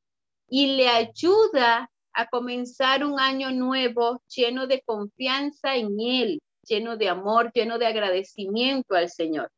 y 0.48 0.76
le 0.76 0.88
ayuda 0.88 1.90
a 2.14 2.26
comenzar 2.26 3.04
un 3.04 3.18
año 3.18 3.50
nuevo 3.50 4.22
lleno 4.28 4.66
de 4.66 4.82
confianza 4.82 5.76
en 5.76 5.98
Él, 5.98 6.42
lleno 6.66 6.96
de 6.96 7.08
amor, 7.08 7.50
lleno 7.54 7.78
de 7.78 7.86
agradecimiento 7.86 8.94
al 8.94 9.08
Señor. 9.08 9.50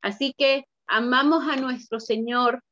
Así 0.00 0.34
que 0.36 0.64
amamos 0.86 1.46
a 1.48 1.56
nuestro 1.56 2.00
Señor 2.00 2.62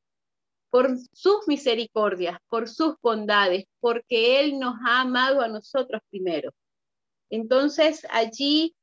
por 0.70 0.96
sus 1.12 1.46
misericordias, 1.46 2.38
por 2.48 2.68
sus 2.68 2.94
bondades, 3.02 3.64
porque 3.80 4.40
Él 4.40 4.58
nos 4.58 4.74
ha 4.86 5.02
amado 5.02 5.40
a 5.40 5.48
nosotros 5.48 6.00
primero. 6.10 6.50
Entonces 7.30 8.06
allí 8.10 8.74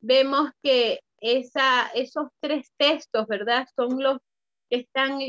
vemos 0.00 0.50
que 0.62 1.00
esa, 1.20 1.88
esos 1.94 2.28
tres 2.40 2.70
textos, 2.76 3.26
¿verdad? 3.26 3.66
Son 3.76 4.02
los 4.02 4.18
que 4.70 4.76
están 4.80 5.20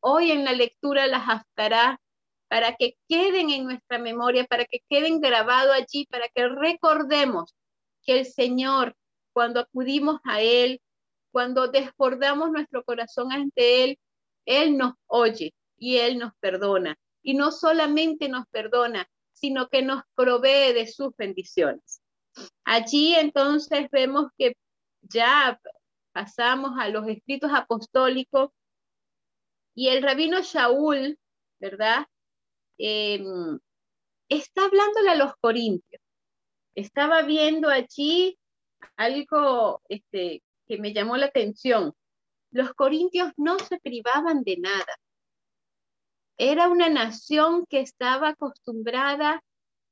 hoy 0.00 0.32
en 0.32 0.44
la 0.44 0.52
lectura, 0.52 1.06
las 1.06 1.28
haftará, 1.28 2.00
para 2.48 2.76
que 2.76 2.96
queden 3.08 3.50
en 3.50 3.64
nuestra 3.64 3.98
memoria, 3.98 4.44
para 4.44 4.64
que 4.64 4.80
queden 4.88 5.20
grabados 5.20 5.74
allí, 5.74 6.06
para 6.06 6.28
que 6.28 6.46
recordemos 6.48 7.54
que 8.04 8.20
el 8.20 8.26
Señor, 8.26 8.94
cuando 9.32 9.60
acudimos 9.60 10.20
a 10.24 10.40
Él, 10.40 10.80
cuando 11.32 11.68
desbordamos 11.68 12.50
nuestro 12.50 12.84
corazón 12.84 13.32
ante 13.32 13.84
Él, 13.84 13.98
Él 14.44 14.76
nos 14.76 14.92
oye 15.06 15.52
y 15.76 15.96
Él 15.96 16.18
nos 16.18 16.32
perdona. 16.38 16.96
Y 17.22 17.34
no 17.34 17.50
solamente 17.50 18.28
nos 18.28 18.46
perdona, 18.48 19.08
sino 19.32 19.68
que 19.68 19.82
nos 19.82 20.02
provee 20.14 20.72
de 20.74 20.86
sus 20.86 21.16
bendiciones. 21.16 22.02
Allí 22.64 23.14
entonces 23.14 23.88
vemos 23.90 24.26
que 24.38 24.56
ya 25.08 25.60
pasamos 26.12 26.72
a 26.78 26.88
los 26.88 27.06
escritos 27.08 27.50
apostólicos 27.52 28.50
y 29.74 29.88
el 29.88 30.02
rabino 30.02 30.40
Shaul, 30.40 31.18
¿verdad? 31.60 32.06
Em, 32.78 33.58
está 34.28 34.64
hablándole 34.66 35.10
a 35.10 35.14
los 35.16 35.34
corintios 35.36 36.04
estaba 36.74 37.22
viendo 37.22 37.68
allí 37.68 38.38
algo 38.96 39.82
este, 39.88 40.42
que 40.66 40.78
me 40.78 40.92
llamó 40.92 41.16
la 41.16 41.26
atención. 41.26 41.94
Los 42.50 42.72
corintios 42.74 43.32
no 43.36 43.58
se 43.58 43.78
privaban 43.80 44.42
de 44.42 44.58
nada. 44.58 44.96
era 46.36 46.68
una 46.68 46.88
nación 46.88 47.64
que 47.66 47.78
estaba 47.78 48.30
acostumbrada 48.30 49.40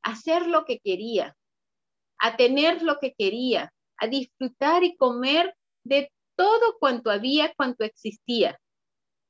a 0.02 0.10
hacer 0.10 0.48
lo 0.48 0.64
que 0.64 0.80
quería, 0.80 1.36
a 2.18 2.36
tener 2.36 2.82
lo 2.82 2.98
que 2.98 3.14
quería, 3.16 3.72
a 4.02 4.08
disfrutar 4.08 4.82
y 4.82 4.96
comer 4.96 5.54
de 5.84 6.10
todo 6.34 6.76
cuanto 6.80 7.08
había, 7.08 7.54
cuanto 7.54 7.84
existía. 7.84 8.58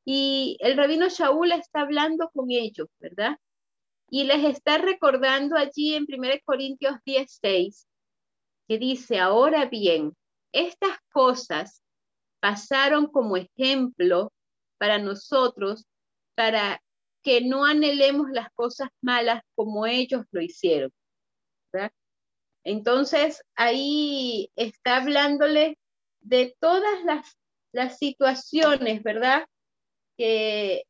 Y 0.04 0.56
el 0.60 0.78
rabino 0.78 1.10
Shaul 1.10 1.52
está 1.52 1.82
hablando 1.82 2.30
con 2.32 2.50
ellos, 2.50 2.88
¿verdad? 2.98 3.36
Y 4.08 4.24
les 4.24 4.44
está 4.44 4.78
recordando 4.78 5.56
allí 5.56 5.94
en 5.94 6.06
1 6.08 6.40
Corintios 6.46 6.96
16, 7.04 7.86
que 8.66 8.78
dice, 8.78 9.18
ahora 9.20 9.66
bien, 9.66 10.16
estas 10.52 10.96
cosas 11.12 11.82
pasaron 12.40 13.06
como 13.08 13.36
ejemplo 13.36 14.32
para 14.78 14.98
nosotros, 14.98 15.84
para 16.34 16.82
que 17.22 17.42
no 17.42 17.66
anhelemos 17.66 18.30
las 18.30 18.48
cosas 18.54 18.88
malas 19.02 19.42
como 19.54 19.86
ellos 19.86 20.24
lo 20.30 20.40
hicieron. 20.40 20.90
Entonces, 22.64 23.42
ahí 23.54 24.50
está 24.56 24.98
hablándole 24.98 25.78
de 26.20 26.54
todas 26.60 27.04
las, 27.04 27.38
las 27.72 27.98
situaciones, 27.98 29.02
¿verdad? 29.02 29.46
Que 30.16 30.84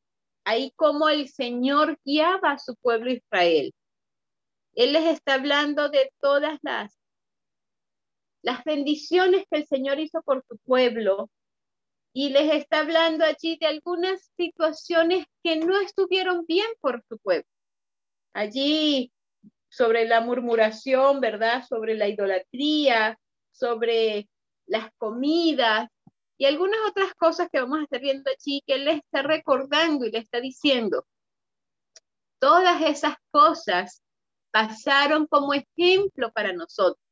ahí 0.45 0.73
como 0.77 1.09
el 1.09 1.29
Señor 1.29 1.99
guiaba 2.05 2.53
a 2.53 2.59
su 2.59 2.77
pueblo 2.77 3.11
Israel. 3.11 3.73
Él 4.75 4.93
les 4.93 5.07
está 5.07 5.35
hablando 5.35 5.89
de 5.89 6.13
todas 6.21 6.59
las, 6.63 6.99
las 8.43 8.65
bendiciones 8.65 9.45
que 9.51 9.59
el 9.59 9.67
Señor 9.67 10.01
hizo 10.01 10.23
por 10.23 10.45
su 10.49 10.59
pueblo 10.59 11.31
y 12.15 12.31
les 12.31 12.53
está 12.53 12.81
hablando 12.81 13.25
allí 13.25 13.57
de 13.57 13.67
algunas 13.67 14.31
situaciones 14.37 15.27
que 15.43 15.57
no 15.57 15.81
estuvieron 15.81 16.45
bien 16.47 16.67
por 16.81 17.03
su 17.09 17.19
pueblo. 17.19 17.49
Allí 18.35 19.13
sobre 19.73 20.07
la 20.07 20.21
murmuración, 20.21 21.21
¿verdad? 21.21 21.65
Sobre 21.67 21.97
la 21.97 22.07
idolatría, 22.07 23.19
sobre 23.51 24.29
las 24.67 24.91
comidas 24.99 25.89
y 26.37 26.45
algunas 26.45 26.79
otras 26.87 27.15
cosas 27.15 27.49
que 27.51 27.59
vamos 27.59 27.79
a 27.79 27.83
estar 27.85 28.01
viendo 28.01 28.31
allí 28.31 28.63
que 28.67 28.75
él 28.75 28.85
le 28.85 28.93
está 28.93 29.23
recordando 29.23 30.05
y 30.05 30.11
le 30.11 30.19
está 30.19 30.41
diciendo. 30.41 31.07
Todas 32.39 32.83
esas 32.83 33.15
cosas 33.31 34.03
pasaron 34.51 35.27
como 35.27 35.55
ejemplo 35.55 36.31
para 36.33 36.53
nosotros, 36.53 37.03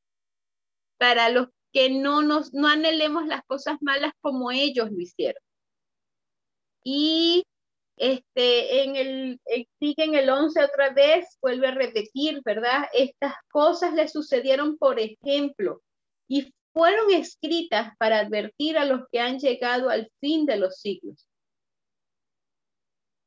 para 0.98 1.30
los 1.30 1.48
que 1.72 1.88
no 1.88 2.20
nos 2.20 2.52
no 2.52 2.68
anhelemos 2.68 3.26
las 3.26 3.42
cosas 3.46 3.78
malas 3.80 4.12
como 4.20 4.50
ellos 4.50 4.90
lo 4.90 5.00
hicieron. 5.00 5.42
Y 6.84 7.42
este, 8.00 8.82
en 8.82 8.96
el, 8.96 9.40
sigue 9.78 10.04
en 10.04 10.14
el 10.14 10.30
11 10.30 10.64
otra 10.64 10.88
vez, 10.94 11.36
vuelve 11.42 11.68
a 11.68 11.72
repetir, 11.72 12.40
¿verdad? 12.42 12.86
Estas 12.94 13.34
cosas 13.52 13.92
le 13.92 14.08
sucedieron 14.08 14.78
por 14.78 14.98
ejemplo 14.98 15.82
y 16.26 16.50
fueron 16.72 17.12
escritas 17.12 17.94
para 17.98 18.20
advertir 18.20 18.78
a 18.78 18.86
los 18.86 19.02
que 19.12 19.20
han 19.20 19.38
llegado 19.38 19.90
al 19.90 20.10
fin 20.18 20.46
de 20.46 20.56
los 20.56 20.80
siglos. 20.80 21.28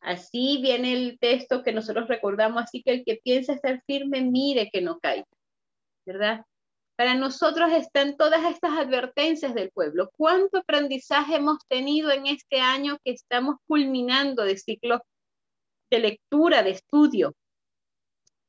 Así 0.01 0.59
viene 0.59 0.93
el 0.93 1.19
texto 1.19 1.61
que 1.61 1.71
nosotros 1.71 2.07
recordamos, 2.07 2.63
así 2.63 2.81
que 2.81 2.93
el 2.93 3.05
que 3.05 3.21
piensa 3.23 3.53
estar 3.53 3.79
firme, 3.85 4.21
mire 4.21 4.71
que 4.73 4.81
no 4.81 4.99
caiga, 4.99 5.27
¿verdad? 6.03 6.43
Para 6.95 7.15
nosotros 7.15 7.71
están 7.71 8.17
todas 8.17 8.45
estas 8.45 8.77
advertencias 8.77 9.55
del 9.55 9.71
pueblo. 9.71 10.11
¿Cuánto 10.15 10.59
aprendizaje 10.59 11.37
hemos 11.37 11.57
tenido 11.67 12.11
en 12.11 12.27
este 12.27 12.59
año 12.59 12.97
que 13.03 13.11
estamos 13.11 13.55
culminando 13.65 14.43
de 14.43 14.57
ciclo 14.57 15.01
de 15.89 15.99
lectura, 15.99 16.61
de 16.61 16.71
estudio 16.71 17.33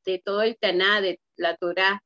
de 0.04 0.18
todo 0.22 0.42
el 0.42 0.58
Taná, 0.58 1.00
de 1.00 1.20
la 1.36 1.56
Torá? 1.56 2.02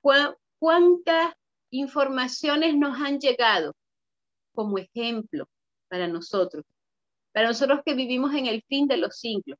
¿Cuántas 0.00 1.34
informaciones 1.70 2.76
nos 2.76 3.00
han 3.00 3.18
llegado 3.18 3.74
como 4.54 4.78
ejemplo 4.78 5.48
para 5.88 6.06
nosotros? 6.06 6.64
Para 7.32 7.48
nosotros 7.48 7.80
que 7.84 7.94
vivimos 7.94 8.32
en 8.34 8.46
el 8.46 8.62
fin 8.68 8.86
de 8.86 8.96
los 8.96 9.18
siglos. 9.18 9.58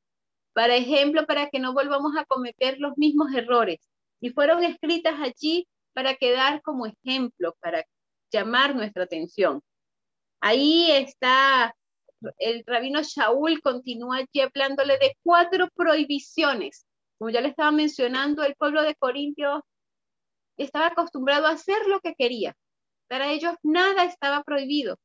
Para 0.52 0.76
ejemplo, 0.76 1.26
para 1.26 1.48
que 1.50 1.58
no 1.58 1.72
volvamos 1.72 2.16
a 2.16 2.24
cometer 2.24 2.78
los 2.78 2.96
mismos 2.96 3.32
errores. 3.34 3.78
Y 4.20 4.30
fueron 4.30 4.62
escritas 4.62 5.14
allí 5.20 5.66
para 5.92 6.14
quedar 6.16 6.62
como 6.62 6.86
ejemplo, 6.86 7.54
para 7.60 7.84
llamar 8.32 8.74
nuestra 8.74 9.04
atención. 9.04 9.62
Ahí 10.40 10.90
está 10.90 11.74
el 12.38 12.64
rabino 12.66 13.00
Shaul, 13.02 13.60
continúa 13.62 14.18
allí 14.18 14.40
hablándole 14.40 14.98
de 14.98 15.16
cuatro 15.22 15.68
prohibiciones. 15.74 16.86
Como 17.18 17.30
ya 17.30 17.40
le 17.40 17.48
estaba 17.48 17.70
mencionando, 17.70 18.42
el 18.42 18.54
pueblo 18.56 18.82
de 18.82 18.94
Corintios 18.94 19.60
estaba 20.56 20.88
acostumbrado 20.88 21.46
a 21.46 21.52
hacer 21.52 21.86
lo 21.86 22.00
que 22.00 22.14
quería. 22.14 22.54
Para 23.08 23.30
ellos 23.30 23.54
nada 23.62 24.04
estaba 24.04 24.42
prohibido. 24.42 24.96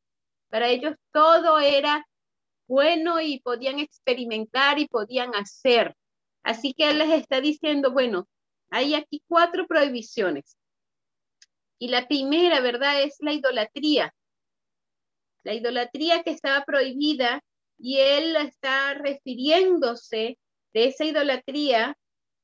Para 0.50 0.70
ellos 0.70 0.96
todo 1.12 1.60
era 1.60 2.06
bueno 2.68 3.20
y 3.22 3.40
podían 3.42 3.80
experimentar 3.80 4.80
y 4.80 4.88
podían 4.88 5.34
hacer. 5.36 5.96
Así 6.44 6.74
que 6.74 6.90
él 6.90 7.00
les 7.00 7.12
está 7.12 7.42
diciendo, 7.42 7.92
bueno, 7.92 8.28
hay 8.70 8.94
aquí 8.94 9.22
cuatro 9.28 9.68
prohibiciones. 9.68 10.58
Y 11.80 11.90
la 11.90 12.08
primera, 12.08 12.62
¿verdad? 12.62 13.04
Es 13.04 13.18
la 13.20 13.34
idolatría. 13.34 14.14
La 15.44 15.54
idolatría 15.54 16.24
que 16.24 16.32
estaba 16.32 16.64
prohibida 16.64 17.44
y 17.78 17.98
él 17.98 18.36
está 18.38 18.94
refiriéndose 18.94 20.38
de 20.74 20.86
esa 20.86 21.06
idolatría 21.06 21.98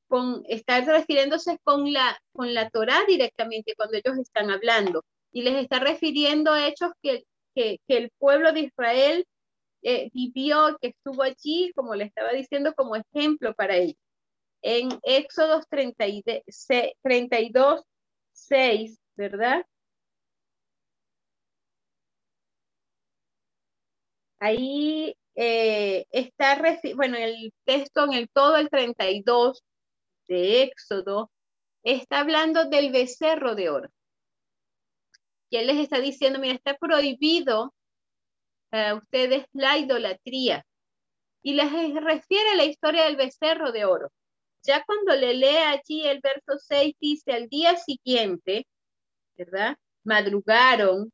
con, 0.08 0.42
está 0.46 0.80
refiriéndose 0.80 1.58
con 1.64 1.92
la, 1.92 2.18
con 2.32 2.54
la 2.54 2.70
Torah 2.70 3.02
directamente 3.06 3.74
cuando 3.76 3.96
ellos 3.96 4.18
están 4.18 4.50
hablando 4.50 5.04
y 5.32 5.42
les 5.42 5.56
está 5.56 5.80
refiriendo 5.80 6.52
a 6.52 6.68
hechos 6.68 6.92
que, 7.02 7.24
que, 7.54 7.80
el 7.88 8.10
pueblo 8.18 8.52
de 8.52 8.60
Israel 8.60 9.26
eh, 9.82 10.10
vivió, 10.12 10.78
que 10.80 10.88
estuvo 10.88 11.22
allí, 11.22 11.72
como 11.74 11.94
le 11.94 12.04
estaba 12.04 12.32
diciendo, 12.32 12.74
como 12.74 12.96
ejemplo 12.96 13.54
para 13.54 13.76
ellos. 13.76 13.96
En 14.62 14.90
Éxodos 15.02 15.66
32, 15.68 17.82
6 18.32 19.01
¿verdad? 19.16 19.64
Ahí 24.40 25.14
eh, 25.36 26.04
está, 26.10 26.60
bueno, 26.96 27.16
el 27.16 27.52
texto 27.64 28.04
en 28.04 28.14
el 28.14 28.28
todo 28.28 28.56
el 28.56 28.68
32 28.70 29.62
de 30.28 30.62
Éxodo 30.64 31.30
está 31.84 32.20
hablando 32.20 32.66
del 32.66 32.92
becerro 32.92 33.54
de 33.54 33.70
oro. 33.70 33.88
Y 35.50 35.58
él 35.58 35.66
les 35.68 35.78
está 35.78 36.00
diciendo, 36.00 36.38
mira, 36.38 36.54
está 36.54 36.76
prohibido 36.76 37.74
a 38.72 38.94
ustedes 38.94 39.46
la 39.52 39.78
idolatría. 39.78 40.64
Y 41.42 41.54
les 41.54 41.70
refiere 42.02 42.50
a 42.50 42.56
la 42.56 42.64
historia 42.64 43.04
del 43.04 43.16
becerro 43.16 43.72
de 43.72 43.84
oro. 43.84 44.10
Ya 44.64 44.84
cuando 44.84 45.14
le 45.14 45.34
lee 45.34 45.56
allí 45.56 46.06
el 46.06 46.20
verso 46.20 46.58
6, 46.58 46.94
dice, 47.00 47.32
al 47.32 47.48
día 47.48 47.76
siguiente, 47.76 48.66
¿verdad? 49.36 49.76
Madrugaron 50.04 51.12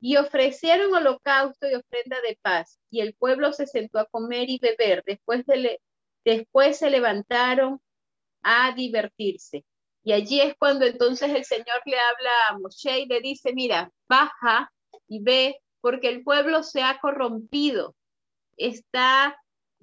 y 0.00 0.16
ofrecieron 0.16 0.94
holocausto 0.94 1.68
y 1.68 1.74
ofrenda 1.74 2.20
de 2.20 2.38
paz, 2.40 2.78
y 2.90 3.00
el 3.00 3.14
pueblo 3.14 3.52
se 3.52 3.66
sentó 3.66 3.98
a 3.98 4.06
comer 4.06 4.48
y 4.48 4.58
beber. 4.58 5.02
Después, 5.04 6.78
se 6.78 6.90
levantaron 6.90 7.80
a 8.42 8.72
divertirse. 8.72 9.64
Y 10.04 10.12
allí 10.12 10.40
es 10.40 10.54
cuando 10.58 10.86
entonces 10.86 11.30
el 11.34 11.44
Señor 11.44 11.82
le 11.84 11.98
habla 11.98 12.30
a 12.48 12.58
Moshe 12.58 13.00
y 13.00 13.06
le 13.06 13.20
dice, 13.20 13.52
mira, 13.52 13.90
baja 14.08 14.72
y 15.08 15.22
ve, 15.22 15.60
porque 15.80 16.08
el 16.08 16.22
pueblo 16.22 16.62
se 16.62 16.82
ha 16.82 16.98
corrompido, 17.00 17.94
está, 18.56 19.36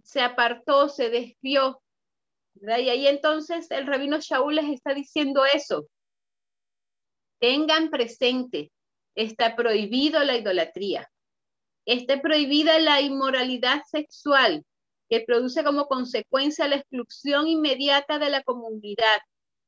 se 0.03 0.21
apartó, 0.21 0.89
se 0.89 1.09
desvió. 1.09 1.81
Y 2.55 2.69
ahí 2.69 3.07
entonces 3.07 3.69
el 3.69 3.85
rabino 3.85 4.19
Shaul 4.19 4.55
les 4.55 4.69
está 4.69 4.93
diciendo 4.93 5.43
eso, 5.45 5.87
Tengan 7.39 7.89
presente, 7.89 8.71
está 9.15 9.55
prohibido 9.55 10.23
la 10.23 10.37
idolatría, 10.37 11.09
está 11.85 12.21
prohibida 12.21 12.79
la 12.79 13.01
inmoralidad 13.01 13.81
sexual, 13.89 14.63
que 15.09 15.21
produce 15.21 15.63
como 15.63 15.87
consecuencia 15.87 16.67
la 16.67 16.77
exclusión 16.77 17.47
inmediata 17.47 18.17
de 18.17 18.29
la 18.29 18.43
comunidad. 18.43 19.19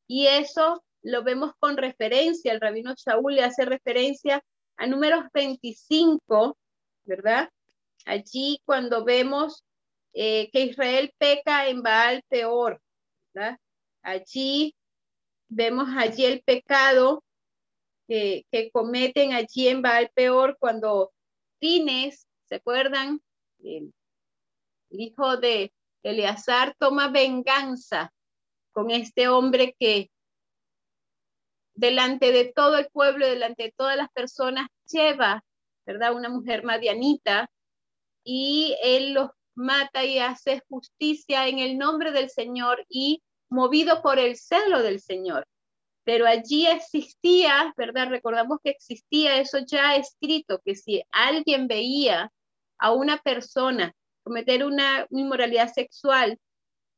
Y 0.07 0.27
eso 0.27 0.83
lo 1.03 1.23
vemos 1.23 1.51
con 1.59 1.77
referencia, 1.77 2.51
el 2.51 2.61
rabino 2.61 2.95
Shaul 2.95 3.35
le 3.35 3.43
hace 3.43 3.65
referencia 3.65 4.43
a 4.77 4.87
números 4.87 5.25
25, 5.33 6.57
¿verdad? 7.05 7.49
Allí 8.05 8.61
cuando 8.65 9.03
vemos 9.03 9.63
eh, 10.13 10.49
que 10.51 10.61
Israel 10.61 11.13
peca 11.17 11.67
en 11.67 11.81
Baal 11.81 12.23
Peor, 12.29 12.81
¿verdad? 13.33 13.59
Allí 14.01 14.75
vemos 15.49 15.89
allí 15.95 16.25
el 16.25 16.41
pecado 16.41 17.23
que, 18.07 18.69
cometen 18.71 19.33
allí 19.33 19.67
en 19.67 19.81
Baal 19.81 20.09
Peor 20.13 20.57
cuando 20.59 21.11
Fines, 21.59 22.27
¿se 22.45 22.55
acuerdan? 22.55 23.21
El, 23.59 23.93
hijo 24.89 25.37
de, 25.37 25.73
Eleazar 26.03 26.75
toma 26.79 27.09
venganza 27.09 28.13
con 28.71 28.91
este 28.91 29.27
hombre 29.27 29.75
que 29.77 30.09
delante 31.73 32.31
de 32.31 32.45
todo 32.45 32.77
el 32.77 32.87
pueblo, 32.87 33.27
delante 33.27 33.63
de 33.63 33.73
todas 33.75 33.97
las 33.97 34.09
personas, 34.11 34.69
lleva, 34.89 35.43
¿verdad? 35.85 36.13
Una 36.13 36.29
mujer 36.29 36.63
madianita 36.63 37.49
y 38.23 38.77
él 38.83 39.13
los 39.13 39.31
mata 39.55 40.05
y 40.05 40.19
hace 40.19 40.61
justicia 40.69 41.47
en 41.47 41.59
el 41.59 41.77
nombre 41.77 42.11
del 42.11 42.29
Señor 42.29 42.85
y 42.87 43.21
movido 43.49 44.01
por 44.01 44.19
el 44.19 44.37
celo 44.37 44.83
del 44.83 45.01
Señor. 45.01 45.45
Pero 46.07 46.25
allí 46.25 46.65
existía, 46.67 47.73
¿verdad? 47.75 48.07
Recordamos 48.07 48.59
que 48.63 48.69
existía 48.69 49.41
eso 49.41 49.57
ya 49.67 49.97
escrito, 49.97 50.61
que 50.63 50.73
si 50.73 51.03
alguien 51.11 51.67
veía 51.67 52.31
a 52.77 52.93
una 52.93 53.17
persona 53.17 53.93
cometer 54.23 54.63
una 54.63 55.05
inmoralidad 55.09 55.69
sexual, 55.73 56.39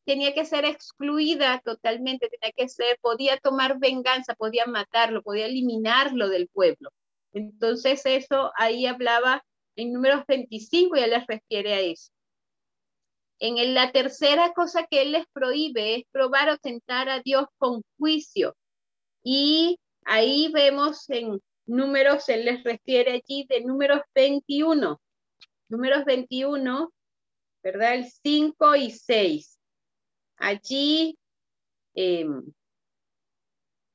tenía 0.06 0.36
que 0.36 0.46
ser 0.46 0.64
excluida 0.64 1.60
totalmente, 1.66 2.30
tenía 2.30 2.54
que 2.56 2.70
ser, 2.70 3.00
podía 3.02 3.38
tomar 3.38 3.80
venganza, 3.80 4.36
podía 4.36 4.68
matarlo, 4.68 5.24
podía 5.24 5.48
eliminarlo 5.48 6.30
del 6.30 6.48
pueblo. 6.48 6.92
Entonces 7.34 8.06
eso 8.06 8.52
ahí 8.58 8.86
hablaba 8.86 9.44
en 9.76 9.92
números 9.92 10.24
25, 10.28 10.98
ya 10.98 11.08
les 11.08 11.26
refiere 11.26 11.74
a 11.74 11.80
eso. 11.80 12.12
En 13.40 13.74
la 13.74 13.92
tercera 13.92 14.54
cosa 14.54 14.86
que 14.86 15.02
él 15.02 15.14
les 15.14 15.26
prohíbe 15.34 15.96
es 15.96 16.04
probar 16.12 16.50
o 16.50 16.60
tentar 16.60 17.10
a 17.10 17.22
Dios 17.22 17.48
con 17.58 17.82
juicio. 17.98 18.56
Y 19.24 19.80
ahí 20.06 20.52
vemos 20.54 21.10
en 21.10 21.42
números, 21.66 22.28
él 22.30 22.46
les 22.46 22.64
refiere 22.64 23.12
allí 23.14 23.46
de 23.48 23.62
números 23.62 24.02
21. 24.16 25.00
Números 25.70 26.06
21, 26.06 26.92
¿verdad? 27.64 27.96
El 27.96 28.06
5 28.06 28.76
y 28.76 28.92
6. 28.92 29.60
Allí 30.38 31.18
em, 31.94 32.44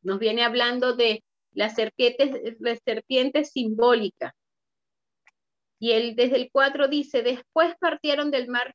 nos 0.02 0.18
viene 0.18 0.44
hablando 0.44 0.94
de 0.94 1.24
la 1.52 1.70
serpiente, 1.70 2.56
la 2.60 2.76
serpiente 2.76 3.44
simbólica. 3.44 4.34
Y 5.78 5.92
él 5.92 6.14
desde 6.14 6.36
el 6.36 6.50
4 6.52 6.88
dice, 6.88 7.22
después 7.22 7.74
partieron 7.80 8.30
del 8.30 8.48
mar, 8.48 8.74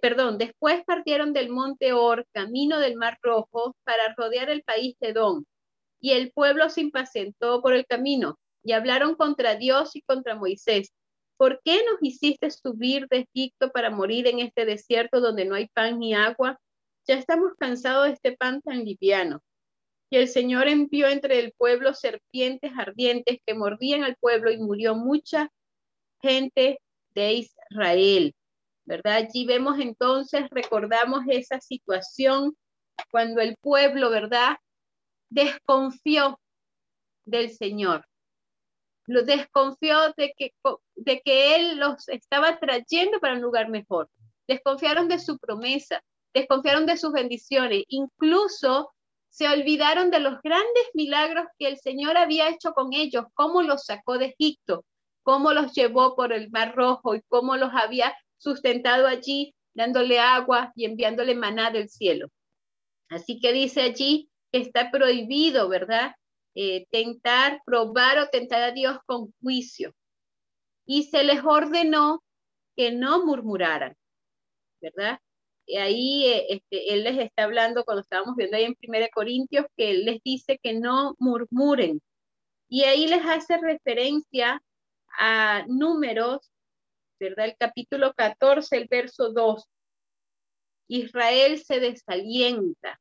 perdón, 0.00 0.38
después 0.38 0.84
partieron 0.84 1.32
del 1.32 1.50
monte 1.50 1.92
Or, 1.92 2.26
camino 2.32 2.78
del 2.78 2.96
mar 2.96 3.18
rojo, 3.22 3.76
para 3.84 4.14
rodear 4.16 4.50
el 4.50 4.62
país 4.62 4.96
de 5.00 5.12
Don. 5.12 5.46
Y 6.00 6.12
el 6.12 6.32
pueblo 6.32 6.68
se 6.70 6.80
impacientó 6.80 7.62
por 7.62 7.74
el 7.74 7.86
camino 7.86 8.38
y 8.62 8.72
hablaron 8.72 9.14
contra 9.14 9.56
Dios 9.56 9.96
y 9.96 10.02
contra 10.02 10.34
Moisés. 10.34 10.92
¿Por 11.36 11.60
qué 11.64 11.82
nos 11.90 12.02
hiciste 12.02 12.50
subir 12.50 13.06
de 13.08 13.26
Egipto 13.32 13.70
para 13.70 13.90
morir 13.90 14.26
en 14.26 14.40
este 14.40 14.66
desierto 14.66 15.20
donde 15.20 15.46
no 15.46 15.54
hay 15.54 15.68
pan 15.68 15.98
ni 15.98 16.14
agua? 16.14 16.58
Ya 17.06 17.14
estamos 17.14 17.52
cansados 17.58 18.06
de 18.06 18.12
este 18.12 18.36
pan 18.36 18.60
tan 18.60 18.84
liviano. 18.84 19.40
Y 20.10 20.16
el 20.16 20.28
Señor 20.28 20.68
envió 20.68 21.08
entre 21.08 21.38
el 21.38 21.52
pueblo 21.52 21.94
serpientes 21.94 22.72
ardientes 22.76 23.38
que 23.46 23.54
mordían 23.54 24.04
al 24.04 24.16
pueblo 24.16 24.50
y 24.50 24.58
murió 24.58 24.94
mucha 24.94 25.50
gente 26.20 26.80
de 27.14 27.32
Israel. 27.32 28.34
¿Verdad? 28.90 29.18
Allí 29.18 29.46
vemos 29.46 29.78
entonces, 29.78 30.50
recordamos 30.50 31.20
esa 31.28 31.60
situación 31.60 32.56
cuando 33.12 33.40
el 33.40 33.54
pueblo, 33.60 34.10
¿verdad? 34.10 34.56
Desconfió 35.30 36.40
del 37.24 37.50
Señor. 37.50 38.04
Lo 39.06 39.22
desconfió 39.22 40.12
de 40.16 40.34
que, 40.36 40.54
de 40.96 41.20
que 41.20 41.54
Él 41.54 41.78
los 41.78 42.08
estaba 42.08 42.58
trayendo 42.58 43.20
para 43.20 43.34
un 43.34 43.42
lugar 43.42 43.68
mejor. 43.68 44.10
Desconfiaron 44.48 45.06
de 45.06 45.20
su 45.20 45.38
promesa, 45.38 46.02
desconfiaron 46.34 46.84
de 46.84 46.96
sus 46.96 47.12
bendiciones, 47.12 47.84
incluso 47.86 48.92
se 49.28 49.48
olvidaron 49.48 50.10
de 50.10 50.18
los 50.18 50.42
grandes 50.42 50.90
milagros 50.94 51.44
que 51.60 51.68
el 51.68 51.78
Señor 51.78 52.16
había 52.16 52.48
hecho 52.48 52.72
con 52.72 52.92
ellos, 52.92 53.26
cómo 53.34 53.62
los 53.62 53.84
sacó 53.84 54.18
de 54.18 54.34
Egipto, 54.36 54.84
cómo 55.22 55.52
los 55.52 55.74
llevó 55.74 56.16
por 56.16 56.32
el 56.32 56.50
Mar 56.50 56.74
Rojo 56.74 57.14
y 57.14 57.22
cómo 57.28 57.56
los 57.56 57.70
había 57.72 58.12
sustentado 58.40 59.06
allí, 59.06 59.54
dándole 59.74 60.18
agua 60.18 60.72
y 60.74 60.84
enviándole 60.86 61.34
maná 61.34 61.70
del 61.70 61.88
cielo. 61.88 62.28
Así 63.08 63.38
que 63.38 63.52
dice 63.52 63.82
allí 63.82 64.30
que 64.50 64.60
está 64.60 64.90
prohibido, 64.90 65.68
¿verdad? 65.68 66.14
Eh, 66.54 66.86
tentar, 66.90 67.62
probar 67.64 68.18
o 68.18 68.28
tentar 68.28 68.62
a 68.62 68.72
Dios 68.72 68.98
con 69.06 69.32
juicio. 69.40 69.94
Y 70.86 71.04
se 71.04 71.22
les 71.22 71.44
ordenó 71.44 72.24
que 72.76 72.90
no 72.90 73.24
murmuraran, 73.24 73.94
¿verdad? 74.80 75.20
ahí 75.78 76.24
eh, 76.26 76.46
este, 76.50 76.92
él 76.92 77.04
les 77.04 77.18
está 77.18 77.44
hablando, 77.44 77.84
cuando 77.84 78.02
estábamos 78.02 78.36
viendo 78.36 78.56
ahí 78.56 78.64
en 78.64 78.76
1 78.82 79.06
Corintios, 79.12 79.66
que 79.76 79.90
él 79.90 80.04
les 80.04 80.22
dice 80.22 80.58
que 80.62 80.74
no 80.74 81.14
murmuren. 81.18 82.00
Y 82.68 82.84
ahí 82.84 83.06
les 83.06 83.24
hace 83.24 83.56
referencia 83.58 84.62
a 85.18 85.64
números, 85.68 86.50
¿verdad? 87.20 87.46
El 87.46 87.56
capítulo 87.56 88.12
14, 88.14 88.76
el 88.76 88.88
verso 88.88 89.30
2. 89.30 89.64
Israel 90.88 91.62
se 91.64 91.78
desalienta. 91.78 92.98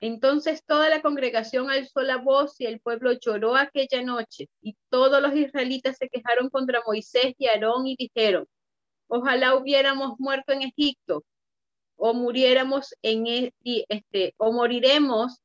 Entonces 0.00 0.62
toda 0.64 0.88
la 0.88 1.02
congregación 1.02 1.70
alzó 1.70 2.02
la 2.02 2.18
voz 2.18 2.60
y 2.60 2.66
el 2.66 2.78
pueblo 2.78 3.12
lloró 3.12 3.56
aquella 3.56 4.02
noche. 4.02 4.48
Y 4.62 4.76
todos 4.90 5.20
los 5.20 5.34
israelitas 5.34 5.96
se 5.96 6.08
quejaron 6.08 6.50
contra 6.50 6.82
Moisés 6.86 7.34
y 7.36 7.48
Aarón 7.48 7.86
y 7.88 7.96
dijeron, 7.96 8.46
ojalá 9.08 9.56
hubiéramos 9.56 10.20
muerto 10.20 10.52
en 10.52 10.62
Egipto 10.62 11.24
o 11.96 12.14
muriéramos 12.14 12.94
en 13.02 13.26
e, 13.26 13.52
este, 13.88 14.34
o 14.36 14.52
moriremos 14.52 15.40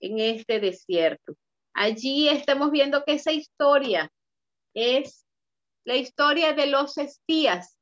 en 0.00 0.18
este 0.18 0.58
desierto. 0.58 1.34
Allí 1.72 2.28
estamos 2.28 2.72
viendo 2.72 3.04
que 3.04 3.12
esa 3.12 3.30
historia 3.30 4.10
es 4.74 5.23
la 5.84 5.96
historia 5.96 6.52
de 6.52 6.66
los 6.66 6.98
espías, 6.98 7.76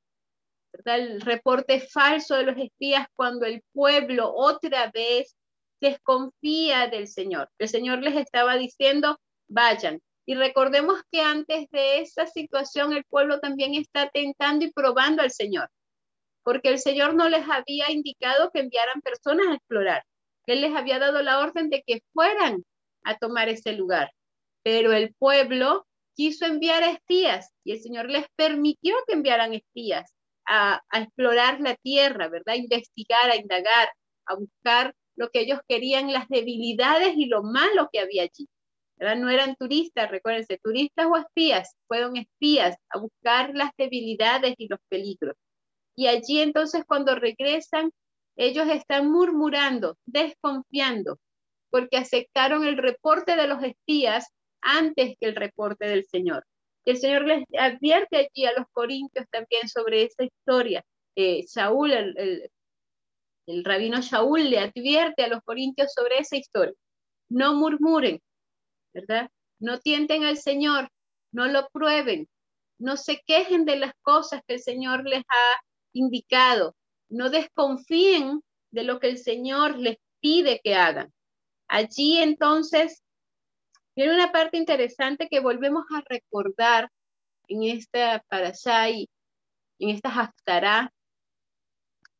el 0.85 1.21
reporte 1.21 1.81
falso 1.81 2.35
de 2.37 2.45
los 2.45 2.57
espías 2.57 3.07
cuando 3.15 3.47
el 3.47 3.63
pueblo 3.73 4.33
otra 4.35 4.91
vez 4.93 5.37
desconfía 5.81 6.89
del 6.89 7.09
Señor. 7.09 7.51
El 7.59 7.69
Señor 7.69 8.03
les 8.03 8.17
estaba 8.17 8.57
diciendo, 8.57 9.19
vayan. 9.49 10.01
Y 10.25 10.35
recordemos 10.35 11.03
que 11.11 11.21
antes 11.21 11.69
de 11.71 12.01
esa 12.01 12.27
situación 12.27 12.93
el 12.93 13.05
pueblo 13.05 13.41
también 13.41 13.75
está 13.75 14.09
tentando 14.11 14.65
y 14.65 14.73
probando 14.73 15.23
al 15.23 15.33
Señor 15.33 15.69
porque 16.43 16.69
el 16.69 16.79
Señor 16.79 17.15
no 17.15 17.29
les 17.29 17.49
había 17.49 17.91
indicado 17.91 18.51
que 18.51 18.61
enviaran 18.61 19.01
personas 19.01 19.47
a 19.49 19.55
explorar. 19.55 20.05
Él 20.47 20.61
les 20.61 20.75
había 20.75 20.99
dado 20.99 21.23
la 21.23 21.39
orden 21.39 21.71
de 21.71 21.83
que 21.87 22.03
fueran 22.13 22.65
a 23.05 23.17
tomar 23.17 23.49
ese 23.49 23.73
lugar. 23.73 24.11
Pero 24.63 24.93
el 24.93 25.15
pueblo 25.15 25.87
quiso 26.15 26.47
enviar 26.47 26.83
espías 26.83 27.51
y 27.65 27.73
el 27.73 27.81
Señor 27.81 28.11
les 28.11 28.27
permitió 28.37 28.95
que 29.07 29.15
enviaran 29.15 29.55
espías 29.55 30.13
a, 30.47 30.83
explorar 30.93 31.61
la 31.61 31.77
tierra, 31.77 32.29
¿verdad? 32.29 32.55
A 32.55 32.57
investigar, 32.57 33.31
a 33.31 33.37
indagar, 33.37 33.89
a 34.27 34.35
buscar 34.35 34.95
lo 35.17 35.31
que 35.31 35.41
ellos 35.41 35.61
querían, 35.69 36.13
las 36.13 36.29
debilidades 36.29 37.15
y 37.17 37.27
lo 37.27 37.43
malo 37.43 37.89
que 37.93 38.01
había 38.01 38.23
allí. 38.23 38.49
¿verdad? 38.97 39.17
No 39.17 39.31
eran 39.31 39.57
turistas, 39.57 40.11
recuérdense, 40.11 40.59
turistas 40.63 41.07
o 41.07 41.17
espías, 41.17 41.75
fueron 41.87 42.17
espías 42.17 42.77
a 42.91 42.99
buscar 42.99 43.55
las 43.55 43.71
debilidades 43.77 44.55
y 44.59 44.69
los 44.69 44.79
peligros. 44.89 45.37
Y 45.97 46.07
allí 46.07 46.41
entonces 46.41 46.85
cuando 46.87 47.15
regresan, 47.15 47.91
ellos 48.37 48.69
están 48.69 49.11
murmurando, 49.11 49.99
desconfiando, 50.07 51.19
porque 51.71 51.97
aceptaron 51.97 52.65
el 52.65 52.77
reporte 52.79 53.37
de 53.37 53.47
los 53.47 53.63
espías 53.63 54.29
antes 54.63 55.17
que 55.21 55.27
el 55.27 55.37
reporte 55.37 55.87
del 55.87 56.05
Señor. 56.07 56.45
El 56.85 56.97
Señor 56.97 57.27
les 57.27 57.45
advierte 57.59 58.17
allí 58.17 58.47
a 58.47 58.59
los 58.59 58.67
corintios 58.73 59.27
también 59.31 59.69
sobre 59.69 60.03
esa 60.05 60.25
historia. 60.25 60.85
Saúl, 61.47 61.93
el, 61.93 62.51
rabino 63.65 64.01
Shaul 64.01 64.51
le 64.51 64.59
advierte 64.59 65.25
a 65.25 65.29
los 65.29 65.43
corintios 65.43 65.93
sobre 65.93 66.19
esa 66.19 66.37
historia. 66.37 66.75
No 67.29 67.55
murmuren, 67.55 68.21
¿verdad? 68.93 69.31
No 69.59 69.79
tienten 69.79 70.25
al 70.25 70.39
Señor, 70.39 70.89
no 71.33 71.47
lo 71.47 71.69
prueben, 71.73 72.29
no 72.79 72.97
se 72.97 73.23
quejen 73.27 73.65
de 73.65 73.77
las 73.77 73.93
cosas 74.03 74.43
que 74.47 74.55
el 74.55 74.61
Señor 74.61 75.05
les 75.05 75.21
ha 75.21 75.63
indicado. 75.93 76.75
No 77.09 77.31
desconfíen 77.31 78.43
de 78.71 78.85
lo 78.85 78.99
que 78.99 79.09
el 79.09 79.19
Señor 79.19 79.79
les 79.79 79.99
pide 80.21 80.61
que 80.65 80.75
hagan. 80.75 81.13
Allí 81.69 82.19
entonces 82.19 83.02
viene 83.95 84.15
una 84.15 84.33
parte 84.33 84.57
interesante 84.57 85.29
que 85.29 85.41
volvemos 85.41 85.85
a 85.95 86.03
recordar 86.07 86.91
en 87.49 87.65
esta 87.65 88.25
parasha 88.29 88.91
y 88.91 89.09
en 89.79 89.91
esta 89.91 90.09
haftará, 90.09 90.93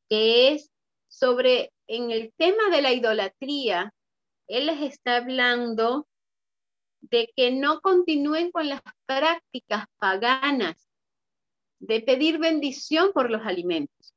que 0.09 0.53
es 0.53 0.71
sobre 1.09 1.73
en 1.87 2.11
el 2.11 2.33
tema 2.37 2.71
de 2.71 2.83
la 2.83 2.93
idolatría, 2.93 3.93
él 4.49 4.67
les 4.67 4.83
está 4.83 5.17
hablando 5.17 6.07
de 7.01 7.31
que 7.37 7.51
no 7.51 7.81
continúen 7.81 8.51
con 8.51 8.69
las 8.69 8.81
prácticas 9.07 9.85
paganas 9.99 10.89
de 11.81 12.01
pedir 12.01 12.39
bendición 12.39 13.13
por 13.13 13.31
los 13.31 13.45
alimentos. 13.45 14.15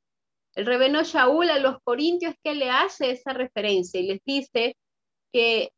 El 0.53 0.65
rebeno 0.65 1.03
Shaul 1.03 1.49
a 1.49 1.59
los 1.59 1.81
corintios 1.83 2.35
que 2.43 2.55
le 2.55 2.69
hace 2.69 3.11
esa 3.11 3.33
referencia 3.33 3.99
y 3.99 4.07
les 4.07 4.23
dice 4.23 4.77
que 5.33 5.71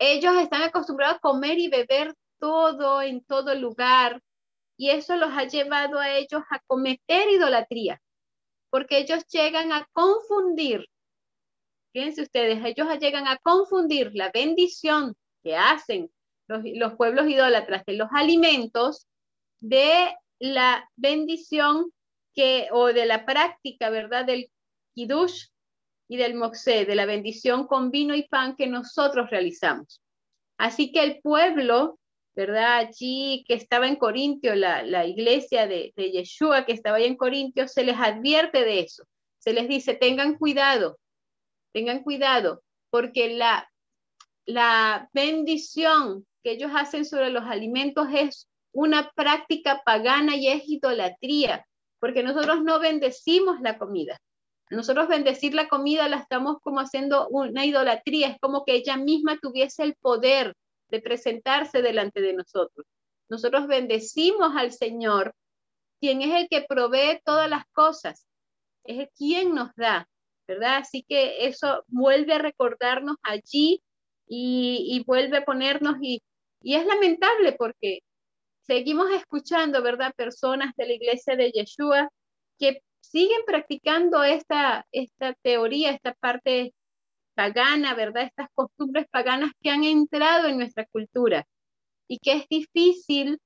ellos 0.00 0.34
están 0.36 0.62
acostumbrados 0.62 1.18
a 1.18 1.20
comer 1.20 1.58
y 1.58 1.68
beber 1.68 2.16
todo 2.38 3.02
en 3.02 3.22
todo 3.22 3.54
lugar 3.54 4.20
y 4.76 4.88
eso 4.88 5.14
los 5.16 5.30
ha 5.30 5.44
llevado 5.44 5.98
a 5.98 6.10
ellos 6.16 6.42
a 6.50 6.58
cometer 6.66 7.28
idolatría, 7.28 8.00
porque 8.70 8.98
ellos 8.98 9.26
llegan 9.26 9.72
a 9.72 9.86
confundir, 9.92 10.86
fíjense 11.92 12.22
ustedes, 12.22 12.64
ellos 12.64 12.88
llegan 12.98 13.28
a 13.28 13.36
confundir 13.36 14.10
la 14.14 14.30
bendición 14.32 15.14
que 15.42 15.54
hacen 15.54 16.10
los, 16.48 16.62
los 16.64 16.94
pueblos 16.94 17.28
idólatras 17.28 17.84
de 17.84 17.92
los 17.92 18.08
alimentos 18.12 19.06
de 19.60 20.16
la 20.38 20.88
bendición 20.96 21.92
que, 22.34 22.68
o 22.72 22.86
de 22.86 23.04
la 23.04 23.26
práctica, 23.26 23.90
¿verdad? 23.90 24.24
Del 24.24 24.50
kiddush 24.94 25.49
y 26.10 26.16
del 26.16 26.34
moxé, 26.34 26.86
de 26.86 26.96
la 26.96 27.06
bendición 27.06 27.68
con 27.68 27.92
vino 27.92 28.16
y 28.16 28.26
pan 28.26 28.56
que 28.56 28.66
nosotros 28.66 29.30
realizamos. 29.30 30.02
Así 30.58 30.90
que 30.90 31.04
el 31.04 31.20
pueblo, 31.20 32.00
¿verdad? 32.34 32.78
Allí 32.78 33.44
que 33.46 33.54
estaba 33.54 33.86
en 33.86 33.94
Corintio, 33.94 34.56
la, 34.56 34.82
la 34.82 35.06
iglesia 35.06 35.68
de, 35.68 35.92
de 35.94 36.10
Yeshua 36.10 36.66
que 36.66 36.72
estaba 36.72 36.96
ahí 36.96 37.04
en 37.04 37.16
Corintio, 37.16 37.68
se 37.68 37.84
les 37.84 37.96
advierte 37.96 38.64
de 38.64 38.80
eso. 38.80 39.04
Se 39.38 39.52
les 39.52 39.68
dice, 39.68 39.94
tengan 39.94 40.36
cuidado, 40.36 40.98
tengan 41.72 42.02
cuidado, 42.02 42.64
porque 42.90 43.32
la, 43.32 43.70
la 44.46 45.08
bendición 45.12 46.26
que 46.42 46.50
ellos 46.50 46.72
hacen 46.74 47.04
sobre 47.04 47.30
los 47.30 47.44
alimentos 47.44 48.08
es 48.12 48.48
una 48.72 49.12
práctica 49.14 49.80
pagana 49.84 50.34
y 50.34 50.48
es 50.48 50.68
idolatría, 50.68 51.64
porque 52.00 52.24
nosotros 52.24 52.64
no 52.64 52.80
bendecimos 52.80 53.60
la 53.60 53.78
comida. 53.78 54.20
Nosotros 54.70 55.08
bendecir 55.08 55.52
la 55.54 55.68
comida 55.68 56.08
la 56.08 56.18
estamos 56.18 56.58
como 56.62 56.78
haciendo 56.78 57.28
una 57.28 57.66
idolatría, 57.66 58.28
es 58.28 58.38
como 58.40 58.64
que 58.64 58.74
ella 58.74 58.96
misma 58.96 59.36
tuviese 59.40 59.82
el 59.82 59.96
poder 59.96 60.54
de 60.90 61.00
presentarse 61.00 61.82
delante 61.82 62.20
de 62.20 62.34
nosotros. 62.34 62.86
Nosotros 63.28 63.66
bendecimos 63.66 64.54
al 64.56 64.72
Señor, 64.72 65.34
quien 66.00 66.22
es 66.22 66.34
el 66.34 66.48
que 66.48 66.64
provee 66.68 67.20
todas 67.24 67.50
las 67.50 67.64
cosas, 67.72 68.26
es 68.84 69.00
el 69.00 69.10
quien 69.16 69.54
nos 69.54 69.74
da, 69.74 70.08
¿verdad? 70.46 70.76
Así 70.78 71.04
que 71.08 71.46
eso 71.46 71.84
vuelve 71.88 72.34
a 72.34 72.38
recordarnos 72.38 73.16
allí 73.22 73.82
y, 74.28 75.02
vuelve 75.04 75.38
a 75.38 75.44
ponernos 75.44 75.96
y, 76.00 76.22
y 76.62 76.74
es 76.74 76.86
lamentable 76.86 77.52
porque 77.58 78.00
seguimos 78.62 79.10
escuchando, 79.10 79.82
¿verdad? 79.82 80.14
Personas 80.14 80.74
de 80.76 80.86
la 80.86 80.92
iglesia 80.92 81.34
de 81.34 81.50
Yeshua 81.50 82.08
que 82.56 82.82
siguen 83.00 83.40
practicando 83.46 84.22
esta, 84.22 84.86
esta 84.92 85.34
teoría, 85.42 85.90
esta 85.90 86.14
parte 86.14 86.74
pagana, 87.34 87.94
¿verdad? 87.94 88.24
Estas 88.24 88.48
costumbres 88.54 89.06
paganas 89.10 89.52
que 89.62 89.70
han 89.70 89.84
entrado 89.84 90.48
en 90.48 90.58
nuestra 90.58 90.86
cultura 90.86 91.46
y 92.08 92.18
que 92.18 92.32
es 92.32 92.48
difícil 92.48 93.38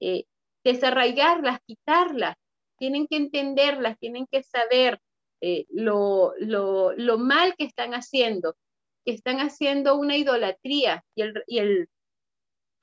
eh, 0.00 0.24
desarraigarlas, 0.64 1.60
quitarlas. 1.66 2.36
Tienen 2.78 3.06
que 3.06 3.16
entenderlas, 3.16 3.98
tienen 3.98 4.26
que 4.30 4.42
saber 4.42 5.00
eh, 5.40 5.66
lo, 5.70 6.34
lo, 6.38 6.92
lo, 6.92 7.18
mal 7.18 7.54
que 7.56 7.64
están 7.64 7.92
haciendo, 7.92 8.56
que 9.04 9.12
están 9.12 9.38
haciendo 9.38 9.96
una 9.96 10.16
idolatría 10.16 11.04
y 11.14 11.22
el, 11.22 11.44
y 11.46 11.58
el 11.58 11.88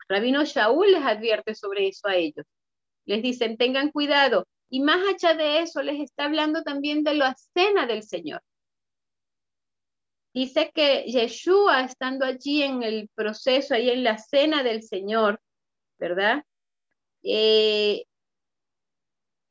Rabino 0.08 0.43
Shaul 0.45 0.91
les 0.91 1.04
advierte 1.04 1.56
sobre 1.56 1.88
eso 1.88 2.08
a 2.08 2.15
ellos. 2.15 2.45
Les 3.06 3.21
dicen, 3.21 3.58
tengan 3.58 3.91
cuidado. 3.91 4.45
Y 4.73 4.79
más 4.79 5.01
allá 5.07 5.36
de 5.36 5.59
eso, 5.59 5.83
les 5.83 6.01
está 6.01 6.25
hablando 6.25 6.63
también 6.63 7.03
de 7.03 7.13
la 7.13 7.36
cena 7.53 7.86
del 7.86 8.01
Señor. 8.01 8.41
Dice 10.33 10.71
que 10.73 11.03
Yeshua, 11.03 11.81
estando 11.81 12.25
allí 12.25 12.63
en 12.63 12.81
el 12.81 13.07
proceso, 13.13 13.75
ahí 13.75 13.91
en 13.91 14.03
la 14.03 14.17
cena 14.17 14.63
del 14.63 14.81
Señor, 14.81 15.39
¿verdad? 15.99 16.43
Eh, 17.21 18.05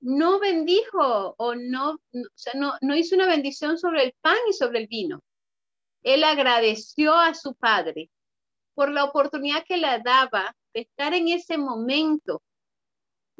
no 0.00 0.40
bendijo 0.40 1.36
o 1.38 1.54
no, 1.54 1.92
o 1.92 2.00
sea, 2.34 2.54
no, 2.56 2.72
no 2.80 2.96
hizo 2.96 3.14
una 3.14 3.28
bendición 3.28 3.78
sobre 3.78 4.02
el 4.02 4.14
pan 4.22 4.38
y 4.50 4.52
sobre 4.54 4.80
el 4.80 4.88
vino. 4.88 5.22
Él 6.02 6.24
agradeció 6.24 7.14
a 7.14 7.34
su 7.34 7.54
padre 7.54 8.10
por 8.74 8.90
la 8.90 9.04
oportunidad 9.04 9.64
que 9.64 9.76
le 9.76 10.00
daba 10.04 10.52
de 10.74 10.80
estar 10.80 11.14
en 11.14 11.28
ese 11.28 11.58
momento 11.58 12.42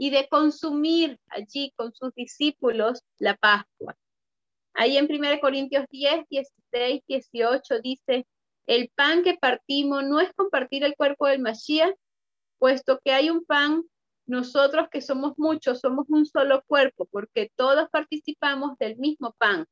y 0.03 0.11
de 0.11 0.27
consumir 0.27 1.17
allí 1.29 1.73
con 1.77 1.95
sus 1.95 2.13
discípulos 2.17 3.05
la 3.21 3.37
Pascua. 3.37 3.97
Ahí 4.75 4.97
en 4.97 5.07
1 5.09 5.41
Corintios 5.41 5.85
10, 5.91 6.27
16, 6.29 7.03
18 7.07 7.81
dice, 7.81 8.27
el 8.67 8.91
pan 8.97 9.23
que 9.23 9.39
partimos 9.41 10.03
no 10.03 10.19
es 10.19 10.33
compartir 10.35 10.83
el 10.83 10.97
cuerpo 10.97 11.29
del 11.29 11.39
Mashiach, 11.39 11.95
puesto 12.59 12.99
que 13.05 13.13
hay 13.13 13.31
un 13.31 13.45
pan, 13.45 13.85
nosotros 14.27 14.89
que 14.91 15.03
somos 15.03 15.35
muchos, 15.37 15.79
somos 15.79 16.07
un 16.09 16.27
solo 16.27 16.65
cuerpo, 16.67 17.07
porque 17.13 17.53
todos 17.55 17.89
participamos 17.89 18.77
del 18.79 18.97
mismo 18.97 19.37
pan. 19.39 19.67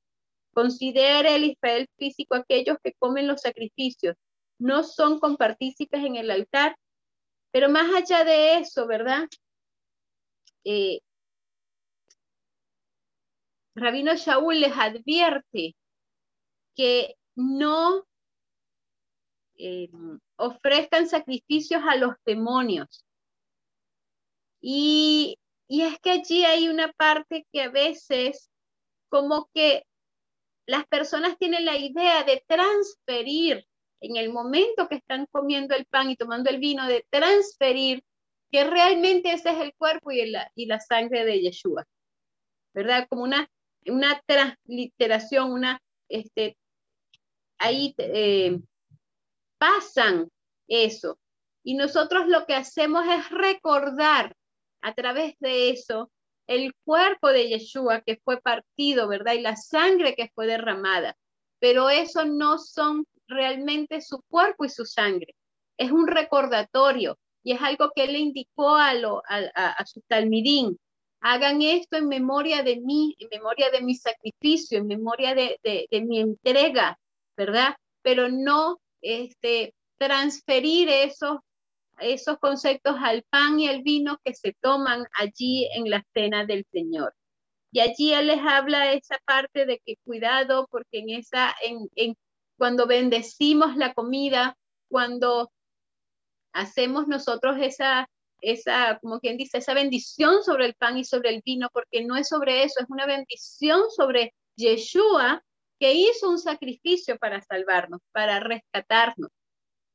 Considere 0.55 1.35
el 1.35 1.43
Israel 1.43 1.89
físico 1.99 2.37
aquellos 2.37 2.77
que 2.85 2.95
comen 3.01 3.27
los 3.27 3.41
sacrificios, 3.41 4.15
no 4.61 4.85
son 4.85 5.19
compartícipes 5.19 6.05
en 6.05 6.15
el 6.15 6.31
altar. 6.31 6.77
Pero 7.51 7.69
más 7.69 7.93
allá 7.93 8.23
de 8.23 8.59
eso, 8.59 8.87
¿verdad? 8.87 9.27
Eh, 10.65 11.01
Rabino 13.75 14.15
Shaul 14.15 14.61
les 14.61 14.73
advierte 14.73 15.75
que 16.75 17.17
no 17.35 18.05
eh, 19.57 19.89
ofrezcan 20.37 21.09
sacrificios 21.09 21.83
a 21.87 21.97
los 21.97 22.15
demonios. 22.25 23.05
Y, 24.61 25.39
y 25.69 25.83
es 25.83 25.99
que 26.01 26.11
allí 26.11 26.45
hay 26.45 26.69
una 26.69 26.93
parte 26.93 27.47
que 27.53 27.63
a 27.63 27.71
veces 27.71 28.51
como 29.09 29.51
que 29.55 29.85
las 30.67 30.87
personas 30.87 31.37
tienen 31.39 31.65
la 31.65 31.77
idea 31.77 32.23
de 32.25 32.45
transferir 32.47 33.67
en 34.01 34.17
el 34.17 34.33
momento 34.33 34.89
que 34.89 34.97
están 34.97 35.27
comiendo 35.31 35.75
el 35.75 35.87
pan 35.87 36.11
y 36.11 36.17
tomando 36.17 36.49
el 36.51 36.59
vino, 36.59 36.87
de 36.87 37.07
transferir 37.11 38.03
que 38.51 38.65
realmente 38.65 39.33
ese 39.33 39.51
es 39.51 39.59
el 39.59 39.75
cuerpo 39.75 40.11
y, 40.11 40.33
y 40.55 40.67
la 40.67 40.81
sangre 40.81 41.25
de 41.25 41.41
Yeshua, 41.41 41.87
¿verdad? 42.75 43.07
Como 43.09 43.23
una, 43.23 43.49
una 43.87 44.21
transliteración, 44.27 45.53
una, 45.53 45.81
este, 46.09 46.57
ahí 47.59 47.95
eh, 47.99 48.59
pasan 49.59 50.29
eso. 50.67 51.19
Y 51.63 51.75
nosotros 51.75 52.27
lo 52.27 52.47
que 52.47 52.55
hacemos 52.55 53.05
es 53.07 53.31
recordar 53.31 54.35
a 54.83 54.95
través 54.95 55.35
de 55.41 55.71
eso 55.71 56.11
el 56.47 56.75
cuerpo 56.85 57.29
de 57.29 57.49
Yeshua 57.49 58.01
que 58.01 58.21
fue 58.25 58.41
partido, 58.41 59.07
¿verdad? 59.07 59.35
Y 59.35 59.41
la 59.43 59.57
sangre 59.57 60.17
que 60.17 60.31
fue 60.35 60.47
derramada. 60.47 61.17
Pero 61.61 61.91
eso 61.91 62.25
no 62.25 62.59
son 62.59 63.07
realmente 63.29 64.01
su 64.01 64.23
cuerpo 64.29 64.65
y 64.65 64.71
su 64.71 64.85
sangre. 64.87 65.37
Es 65.77 65.93
un 65.93 66.09
recordatorio 66.09 67.19
y 67.43 67.53
es 67.53 67.63
algo 67.63 67.91
que 67.95 68.05
él 68.05 68.13
le 68.13 68.19
indicó 68.19 68.77
a, 68.77 68.95
lo, 68.95 69.23
a, 69.29 69.85
su 69.87 70.01
talmidín. 70.03 70.79
Hagan 71.21 71.63
esto 71.63 71.97
en 71.97 72.09
memoria 72.09 72.63
de 72.63 72.81
mí, 72.81 73.15
en 73.19 73.29
memoria 73.31 73.71
de 73.71 73.83
mi 73.83 73.95
sacrificio, 73.95 74.79
en 74.79 74.87
memoria 74.87 75.35
de, 75.35 75.59
mi 76.03 76.21
entrega, 76.21 76.99
¿verdad? 77.37 77.77
Pero 78.03 78.29
no 78.29 78.79
este, 79.03 79.75
transferir 79.99 80.89
esos, 80.89 81.39
conceptos 82.41 82.97
al 83.01 83.23
pan 83.25 83.61
y 83.61 83.69
al 83.69 83.83
vino 83.83 84.19
que 84.25 84.35
se 84.35 84.55
toman 84.61 85.05
allí 85.13 85.69
en 85.75 85.91
la 85.91 86.05
cena 86.15 86.47
del 86.47 86.65
Señor. 86.73 87.15
Y 87.73 87.81
allí 87.81 88.13
él 88.13 88.29
les 88.29 88.41
habla 88.41 88.93
esa 88.93 89.19
parte 89.25 89.67
de 89.67 89.81
que 89.85 89.97
cuidado, 90.05 90.67
porque 90.71 90.99
en 90.99 91.11
esa, 91.11 91.55
en 91.63 92.17
cuando 92.57 92.87
bendecimos 92.87 93.77
la 93.77 93.95
comida, 93.95 94.57
cuando 94.89 95.51
hacemos 96.53 97.09
nosotros 97.09 97.57
esa, 97.61 98.09
esa, 98.41 98.99
como 99.01 99.21
quien 99.21 99.37
dice, 99.37 99.59
esa 99.59 99.75
bendición 99.75 100.43
sobre 100.43 100.67
el 100.67 100.75
pan 100.75 100.99
y 100.99 101.05
sobre 101.05 101.31
el 101.31 101.43
vino, 101.45 101.69
porque 101.73 102.05
no 102.05 102.17
es 102.17 102.29
sobre 102.29 102.65
eso, 102.65 102.81
es 102.81 102.87
una 102.89 103.07
bendición 103.07 103.83
sobre 103.91 104.35
Yeshua 104.57 105.43
que 105.79 105.95
hizo 105.95 106.29
un 106.29 106.39
sacrificio 106.39 107.17
para 107.19 107.41
salvarnos, 107.41 108.01
para 108.13 108.41
rescatarnos. 108.41 109.31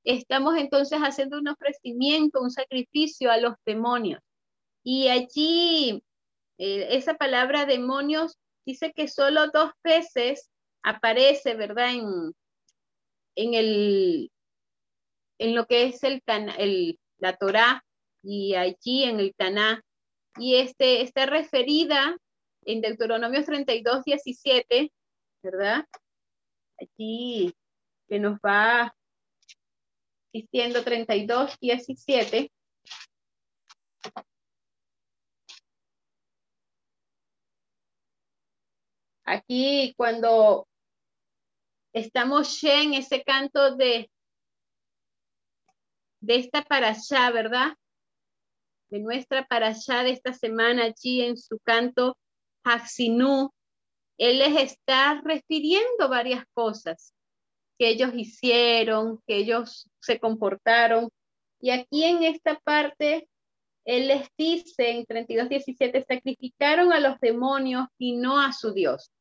Estamos 0.03 0.57
entonces 0.57 0.99
haciendo 0.99 1.37
un 1.37 1.47
ofrecimiento, 1.47 2.41
un 2.41 2.51
sacrificio 2.51 3.31
a 3.31 3.37
los 3.37 3.53
demonios. 3.65 4.21
Y 4.83 5.07
allí, 5.09 6.03
eh, 6.57 6.87
esa 6.91 7.15
palabra 7.15 7.65
demonios 7.65 8.37
dice 8.65 8.93
que 8.93 9.07
solo 9.07 9.47
dos 9.51 9.71
veces 9.83 10.49
aparece, 10.83 11.55
¿verdad? 11.55 11.91
En, 11.91 12.33
en, 13.35 13.53
el, 13.53 14.31
en 15.37 15.55
lo 15.55 15.65
que 15.65 15.85
es 15.85 16.03
el, 16.03 16.23
el, 16.57 16.99
la 17.17 17.35
Torá 17.35 17.83
y 18.23 18.55
allí 18.55 19.03
en 19.03 19.19
el 19.19 19.33
Taná. 19.35 19.81
Y 20.37 20.55
este, 20.55 21.01
está 21.01 21.25
referida 21.25 22.17
en 22.63 22.81
Deuteronomio 22.81 23.43
32, 23.43 24.03
17, 24.03 24.91
¿verdad? 25.43 25.85
Aquí 26.79 27.53
que 28.07 28.19
nos 28.19 28.37
va 28.39 28.95
diciendo 30.33 30.83
32, 30.83 31.57
17. 31.59 32.51
Aquí 39.27 39.93
cuando 39.97 40.67
estamos 41.93 42.63
en 42.63 42.93
ese 42.93 43.23
canto 43.23 43.75
de, 43.75 44.09
de 46.25 46.37
esta 46.37 46.63
para 46.63 46.89
allá, 46.89 47.31
¿verdad? 47.31 47.73
De 48.89 48.99
nuestra 48.99 49.45
para 49.45 49.67
allá 49.67 50.03
de 50.03 50.11
esta 50.11 50.33
semana 50.33 50.85
allí 50.85 51.21
en 51.21 51.37
su 51.37 51.59
canto 51.59 52.17
Haxinú, 52.63 53.51
él 54.17 54.39
les 54.39 54.71
está 54.71 55.21
refiriendo 55.23 56.09
varias 56.09 56.43
cosas 56.53 57.13
que 57.77 57.89
ellos 57.89 58.11
hicieron, 58.15 59.21
que 59.27 59.37
ellos 59.37 59.87
se 59.99 60.19
comportaron. 60.19 61.09
Y 61.59 61.69
aquí 61.69 62.03
en 62.03 62.23
esta 62.23 62.57
parte, 62.59 63.27
él 63.85 64.07
les 64.07 64.27
dice 64.35 64.91
en 64.91 65.05
32.17, 65.05 66.05
sacrificaron 66.07 66.91
a 66.91 66.99
los 66.99 67.19
demonios 67.19 67.87
y 67.99 68.15
no 68.15 68.39
a 68.39 68.51
su 68.51 68.73
Dios. 68.73 69.11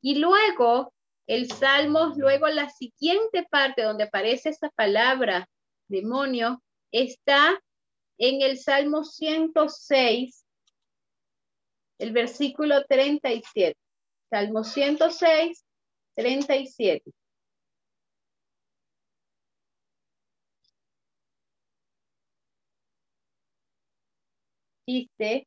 Y 0.00 0.20
luego, 0.20 0.94
el 1.26 1.50
Salmo, 1.50 2.14
luego 2.16 2.48
la 2.48 2.70
siguiente 2.70 3.46
parte 3.50 3.82
donde 3.82 4.04
aparece 4.04 4.50
esa 4.50 4.70
palabra 4.70 5.46
demonio, 5.90 6.62
está 6.92 7.60
en 8.18 8.42
el 8.42 8.58
Salmo 8.58 9.04
106, 9.04 10.44
el 11.98 12.12
versículo 12.12 12.84
37. 12.86 13.76
Salmo 14.30 14.64
106, 14.64 15.64
37. 16.16 17.12
Dice, 24.86 25.46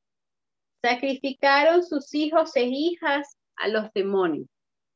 sacrificaron 0.81 1.83
sus 1.83 2.13
hijos 2.13 2.55
e 2.55 2.63
hijas 2.63 3.37
a 3.55 3.67
los 3.67 3.91
demonios. 3.93 4.47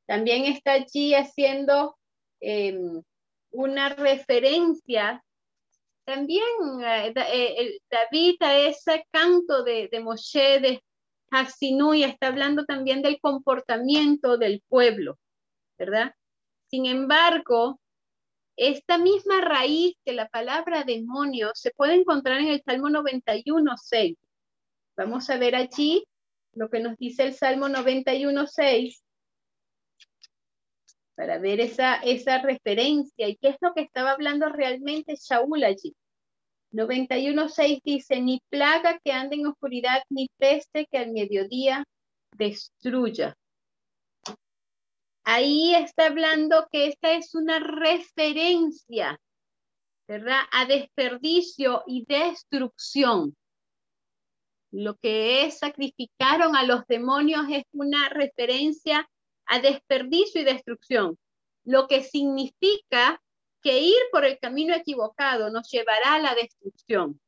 También 0.08 0.46
está 0.46 0.74
allí 0.74 1.14
haciendo 1.14 1.98
em, 2.40 3.04
una 3.52 3.90
referencia 3.90 5.24
también 6.08 6.41
eh, 6.86 7.13
eh, 7.15 7.80
David 7.91 8.38
ese 8.41 9.06
canto 9.12 9.63
de, 9.63 9.89
de 9.91 10.00
Moshe 10.00 10.60
de 10.62 10.82
y 11.60 12.04
está 12.04 12.28
hablando 12.28 12.63
también 12.63 13.02
del 13.02 13.20
comportamiento 13.20 14.38
del 14.38 14.63
pueblo, 14.70 15.20
¿verdad? 15.78 16.13
Sin 16.70 16.86
embargo, 16.86 17.82
esta 18.56 18.98
misma 18.98 19.41
raíz 19.41 19.98
que 20.06 20.13
la 20.13 20.30
palabra 20.30 20.86
demonio 20.86 21.52
se 21.54 21.72
puede 21.72 21.96
encontrar 21.96 22.39
en 22.39 22.48
el 22.48 22.63
Salmo 22.63 22.89
91, 22.89 23.76
6. 23.76 24.17
Vamos 24.96 25.30
a 25.30 25.38
ver 25.38 25.56
allí 25.56 26.06
lo 26.54 26.70
que 26.70 26.80
nos 26.80 26.96
dice 26.98 27.24
el 27.24 27.34
Salmo 27.34 27.67
91, 27.67 28.48
6 28.48 29.04
para 31.17 31.39
ver 31.39 31.60
esa, 31.60 31.95
esa 31.95 32.38
referencia 32.43 33.27
y 33.27 33.38
qué 33.38 33.49
es 33.49 33.58
lo 33.60 33.73
que 33.73 33.82
estaba 33.82 34.12
hablando 34.12 34.49
realmente 34.49 35.15
Shaul 35.15 35.63
allí. 35.63 35.95
91.6 36.71 37.82
dice, 37.84 38.21
ni 38.21 38.39
plaga 38.49 38.99
que 39.03 39.12
ande 39.12 39.38
en 39.38 39.47
oscuridad, 39.47 40.03
ni 40.10 40.30
peste 40.38 40.86
que 40.86 40.99
al 40.99 41.12
mediodía 41.12 41.84
destruya. 42.38 43.36
Ahí 45.23 45.73
está 45.73 46.06
hablando 46.06 46.67
que 46.71 46.86
esta 46.86 47.13
es 47.13 47.34
una 47.34 47.58
referencia, 47.60 49.19
¿verdad? 50.08 50.41
A 50.51 50.65
desperdicio 50.65 51.84
y 51.88 52.06
destrucción. 52.06 53.36
Lo 54.71 54.97
que 54.97 55.45
es 55.45 55.58
sacrificaron 55.58 56.56
a 56.56 56.63
los 56.63 56.86
demonios 56.86 57.47
es 57.49 57.63
una 57.71 58.08
referencia 58.10 59.10
a 59.48 59.60
desperdicio 59.60 60.42
y 60.42 60.46
destrucción, 60.46 61.18
lo 61.64 61.88
que 61.88 62.04
significa 62.04 63.22
que 63.62 63.80
ir 63.80 64.00
por 64.12 64.26
el 64.26 64.40
camino 64.40 64.74
equivocado 64.74 65.50
nos 65.50 65.70
llevará 65.70 66.14
a 66.14 66.20
la 66.20 66.36
destrucción. 66.36 67.20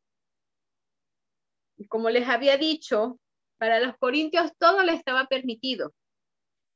Y 1.77 1.87
como 1.87 2.09
les 2.09 2.27
había 2.27 2.57
dicho, 2.57 3.19
para 3.57 3.79
los 3.79 3.97
corintios 3.97 4.51
todo 4.57 4.83
le 4.83 4.93
estaba 4.93 5.25
permitido, 5.25 5.93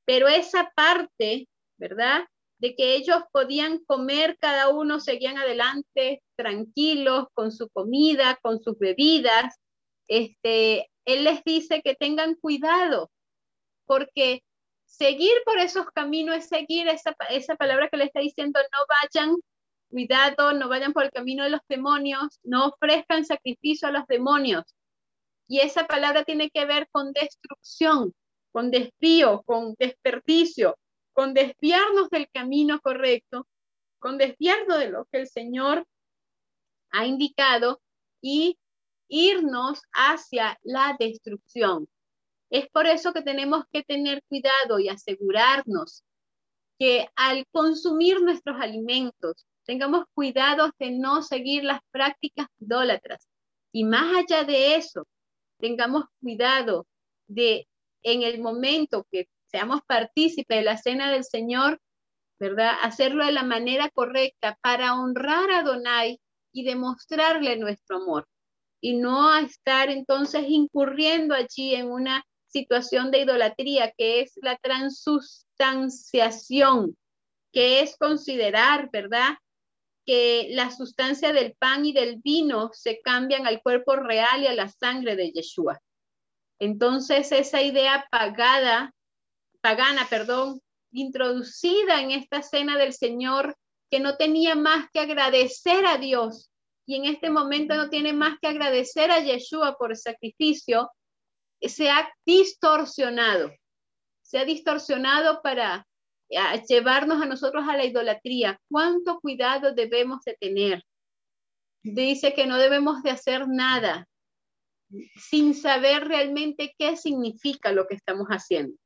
pero 0.06 0.28
esa 0.28 0.72
parte, 0.76 1.48
¿verdad? 1.78 2.26
De 2.58 2.76
que 2.76 2.96
ellos 2.96 3.24
podían 3.32 3.80
comer, 3.86 4.38
cada 4.40 4.70
uno 4.70 5.00
seguían 5.00 5.38
adelante 5.38 6.22
tranquilos 6.36 7.28
con 7.34 7.52
su 7.52 7.70
comida, 7.70 8.40
con 8.42 8.62
sus 8.62 8.78
bebidas. 8.78 9.56
Este, 10.08 10.90
él 11.06 11.24
les 11.24 11.44
dice 11.44 11.82
que 11.82 11.96
tengan 11.96 12.36
cuidado, 12.36 13.12
porque 13.86 14.44
seguir 14.94 15.34
por 15.44 15.58
esos 15.58 15.86
caminos 15.92 16.36
es 16.38 16.48
seguir 16.48 16.88
esa, 16.88 17.16
esa 17.30 17.56
palabra 17.56 17.90
que 17.90 17.98
le 17.98 18.06
está 18.06 18.20
diciendo, 18.20 18.60
no 18.72 18.78
vayan, 18.88 19.36
cuidado, 19.90 20.54
no 20.54 20.70
vayan 20.70 20.94
por 20.94 21.04
el 21.04 21.12
camino 21.12 21.44
de 21.44 21.50
los 21.50 21.62
demonios, 21.68 22.40
no 22.44 22.68
ofrezcan 22.68 23.26
sacrificio 23.26 23.88
a 23.88 23.92
los 23.92 24.06
demonios. 24.08 24.64
Y 25.48 25.60
esa 25.60 25.88
palabra 25.88 26.24
tiene 26.24 26.52
que 26.52 26.66
ver 26.66 26.88
con 26.92 27.12
destrucción, 27.12 28.14
con 28.52 28.70
desvío, 28.70 29.42
con 29.44 29.74
desperdicio, 29.80 30.78
con 31.12 31.34
desviarnos 31.34 32.10
del 32.10 32.30
camino 32.32 32.80
correcto, 32.80 33.48
con 33.98 34.20
desviarnos 34.20 34.78
de 34.78 34.90
lo 34.90 35.06
que 35.06 35.22
el 35.22 35.28
Señor 35.28 35.88
ha 36.92 37.08
indicado 37.08 37.82
y 38.22 38.60
irnos 39.08 39.82
hacia 39.92 40.60
la 40.62 40.96
destrucción. 41.00 41.88
Es 42.54 42.70
por 42.70 42.86
eso 42.86 43.14
que 43.14 43.24
tenemos 43.24 43.64
que 43.72 43.82
tener 43.82 44.22
cuidado 44.30 44.78
y 44.78 44.88
asegurarnos 44.88 46.04
que 46.78 47.10
al 47.16 47.48
consumir 47.52 48.22
nuestros 48.22 48.62
alimentos 48.62 49.48
tengamos 49.66 50.06
cuidado 50.14 50.70
de 50.78 50.92
no 50.92 51.24
seguir 51.24 51.64
las 51.64 51.80
prácticas 51.90 52.46
idólatras. 52.60 53.28
Y 53.72 53.86
más 53.86 54.18
allá 54.18 54.44
de 54.44 54.76
eso, 54.76 55.08
tengamos 55.58 56.04
cuidado 56.22 56.86
de 57.28 57.68
en 58.04 58.22
el 58.22 58.40
momento 58.40 59.08
que 59.12 59.28
seamos 59.48 59.82
partícipes 59.88 60.60
de 60.60 60.64
la 60.64 60.78
cena 60.78 61.12
del 61.12 61.24
Señor, 61.24 61.82
¿verdad? 62.38 62.74
Hacerlo 62.84 63.26
de 63.26 63.32
la 63.32 63.44
manera 63.44 63.90
correcta 63.90 64.60
para 64.62 64.94
honrar 64.94 65.50
a 65.50 65.64
Donai 65.64 66.20
y 66.52 66.66
demostrarle 66.66 67.58
nuestro 67.58 67.98
amor. 67.98 68.28
Y 68.80 68.98
no 68.98 69.36
estar 69.38 69.90
entonces 69.90 70.46
incurriendo 70.48 71.34
allí 71.34 71.74
en 71.74 71.90
una 71.90 72.24
situación 72.54 73.12
de 73.12 73.20
idolatría, 73.22 73.94
que 73.98 74.22
es 74.22 74.34
la 74.42 74.56
transustanciación, 74.58 76.96
que 77.52 77.82
es 77.82 77.98
considerar, 77.98 78.90
¿verdad? 78.92 79.38
Que 80.06 80.48
la 80.52 80.70
sustancia 80.72 81.34
del 81.34 81.56
pan 81.56 81.86
y 81.86 81.92
del 81.92 82.22
vino 82.24 82.70
se 82.72 83.02
cambian 83.02 83.46
al 83.48 83.62
cuerpo 83.62 83.98
real 83.98 84.44
y 84.44 84.48
a 84.48 84.54
la 84.54 84.70
sangre 84.70 85.18
de 85.18 85.32
Yeshua. 85.32 85.82
Entonces, 86.60 87.32
esa 87.32 87.62
idea 87.62 88.06
pagada, 88.10 88.94
pagana, 89.62 90.08
perdón, 90.10 90.62
introducida 90.92 92.00
en 92.00 92.12
esta 92.12 92.44
cena 92.44 92.78
del 92.78 92.94
Señor, 92.94 93.58
que 93.90 94.00
no 94.00 94.16
tenía 94.16 94.56
más 94.56 94.88
que 94.94 95.00
agradecer 95.00 95.86
a 95.86 95.98
Dios 95.98 96.52
y 96.86 96.96
en 96.96 97.06
este 97.06 97.30
momento 97.30 97.76
no 97.76 97.90
tiene 97.90 98.14
más 98.14 98.38
que 98.42 98.48
agradecer 98.48 99.12
a 99.12 99.20
Yeshua 99.20 99.78
por 99.78 99.92
el 99.92 99.98
sacrificio, 99.98 100.90
se 101.70 101.90
ha 101.90 102.12
distorsionado, 102.26 103.52
se 104.22 104.40
ha 104.40 104.46
distorsionado 104.46 105.42
para 105.42 105.86
llevarnos 106.68 107.22
a 107.22 107.26
nosotros 107.26 107.66
a 107.68 107.78
la 107.78 107.86
idolatría. 107.86 108.60
¿Cuánto 108.70 109.20
cuidado 109.20 109.74
debemos 109.74 110.24
de 110.26 110.36
tener? 110.40 110.84
Dice 111.84 112.34
que 112.34 112.48
no 112.48 112.58
debemos 112.58 113.04
de 113.04 113.12
hacer 113.12 113.48
nada 113.48 114.08
sin 115.16 115.54
saber 115.54 116.08
realmente 116.08 116.74
qué 116.78 116.96
significa 116.98 117.72
lo 117.72 117.88
que 117.88 117.96
estamos 117.96 118.28
haciendo, 118.28 118.78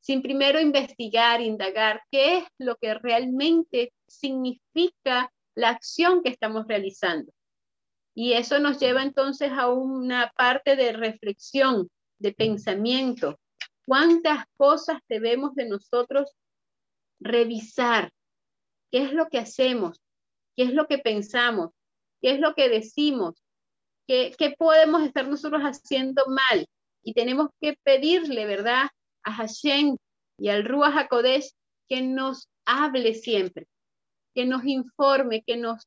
sin 0.00 0.20
primero 0.20 0.60
investigar, 0.60 1.40
indagar 1.40 2.02
qué 2.10 2.38
es 2.38 2.44
lo 2.58 2.76
que 2.76 2.94
realmente 2.94 3.92
significa 4.06 5.32
la 5.54 5.70
acción 5.70 6.22
que 6.22 6.30
estamos 6.30 6.66
realizando. 6.68 7.32
Y 8.16 8.34
eso 8.34 8.58
nos 8.58 8.78
lleva 8.78 9.02
entonces 9.02 9.50
a 9.52 9.68
una 9.68 10.32
parte 10.36 10.76
de 10.76 10.92
reflexión 10.92 11.88
de 12.18 12.32
pensamiento. 12.32 13.38
¿Cuántas 13.86 14.44
cosas 14.56 15.00
debemos 15.08 15.54
de 15.54 15.68
nosotros 15.68 16.30
revisar? 17.20 18.10
¿Qué 18.90 19.02
es 19.02 19.12
lo 19.12 19.28
que 19.28 19.38
hacemos? 19.38 20.00
¿Qué 20.56 20.64
es 20.64 20.72
lo 20.72 20.86
que 20.86 20.98
pensamos? 20.98 21.70
¿Qué 22.20 22.32
es 22.32 22.40
lo 22.40 22.54
que 22.54 22.68
decimos? 22.68 23.42
¿Qué, 24.06 24.34
qué 24.38 24.54
podemos 24.56 25.02
estar 25.02 25.28
nosotros 25.28 25.62
haciendo 25.62 26.24
mal? 26.26 26.66
Y 27.02 27.12
tenemos 27.12 27.48
que 27.60 27.76
pedirle, 27.82 28.46
¿verdad? 28.46 28.88
A 29.22 29.32
Hashem 29.32 29.96
y 30.38 30.48
al 30.48 30.64
Ruach 30.64 30.96
HaKodesh 30.96 31.50
que 31.88 32.02
nos 32.02 32.48
hable 32.64 33.14
siempre, 33.14 33.66
que 34.34 34.46
nos 34.46 34.64
informe, 34.64 35.42
que 35.42 35.56
nos, 35.56 35.86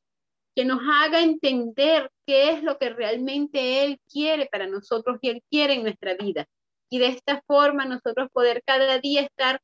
que 0.58 0.64
nos 0.64 0.80
haga 0.82 1.22
entender 1.22 2.10
qué 2.26 2.50
es 2.50 2.64
lo 2.64 2.78
que 2.78 2.90
realmente 2.90 3.84
Él 3.84 4.00
quiere 4.12 4.46
para 4.50 4.66
nosotros 4.66 5.20
y 5.22 5.28
Él 5.28 5.40
quiere 5.48 5.74
en 5.74 5.84
nuestra 5.84 6.16
vida. 6.16 6.46
Y 6.90 6.98
de 6.98 7.06
esta 7.06 7.40
forma 7.46 7.84
nosotros 7.84 8.28
poder 8.32 8.64
cada 8.66 8.98
día 8.98 9.20
estar 9.20 9.60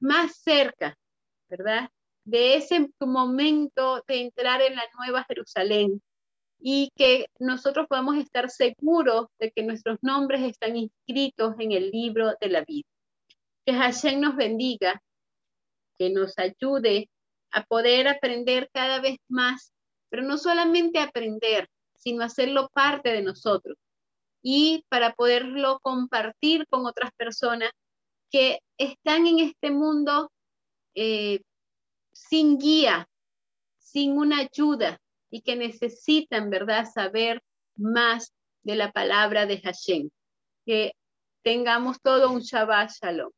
más 0.00 0.34
cerca, 0.38 0.98
¿verdad? 1.48 1.90
De 2.24 2.56
ese 2.56 2.90
momento 2.98 4.02
de 4.08 4.22
entrar 4.22 4.60
en 4.62 4.74
la 4.74 4.82
nueva 4.98 5.24
Jerusalén 5.28 6.02
y 6.58 6.90
que 6.96 7.26
nosotros 7.38 7.86
podamos 7.88 8.16
estar 8.16 8.50
seguros 8.50 9.28
de 9.38 9.52
que 9.52 9.62
nuestros 9.62 9.98
nombres 10.02 10.42
están 10.42 10.74
inscritos 10.74 11.54
en 11.60 11.70
el 11.70 11.92
libro 11.92 12.34
de 12.40 12.48
la 12.48 12.64
vida. 12.64 12.88
Que 13.64 13.74
Hashem 13.74 14.18
nos 14.18 14.34
bendiga 14.34 15.00
que 16.00 16.10
nos 16.10 16.36
ayude 16.36 17.08
a 17.52 17.62
poder 17.62 18.08
aprender 18.08 18.68
cada 18.72 19.00
vez 19.00 19.18
más, 19.28 19.72
pero 20.12 20.24
no 20.24 20.36
solamente 20.36 20.98
aprender, 20.98 21.70
sino 21.96 22.22
hacerlo 22.22 22.68
parte 22.74 23.14
de 23.14 23.22
nosotros 23.22 23.78
y 24.42 24.84
para 24.90 25.14
poderlo 25.14 25.78
compartir 25.80 26.66
con 26.68 26.84
otras 26.84 27.12
personas 27.16 27.70
que 28.30 28.58
están 28.76 29.26
en 29.26 29.38
este 29.38 29.70
mundo 29.70 30.30
eh, 30.94 31.40
sin 32.12 32.58
guía, 32.58 33.08
sin 33.78 34.18
una 34.18 34.40
ayuda 34.40 35.00
y 35.30 35.40
que 35.40 35.56
necesitan, 35.56 36.50
¿verdad?, 36.50 36.84
saber 36.92 37.42
más 37.74 38.34
de 38.64 38.76
la 38.76 38.92
palabra 38.92 39.46
de 39.46 39.62
Hashem. 39.62 40.10
Que 40.66 40.92
tengamos 41.42 42.02
todo 42.02 42.30
un 42.30 42.40
Shabbat 42.40 42.90
Shalom. 42.90 43.32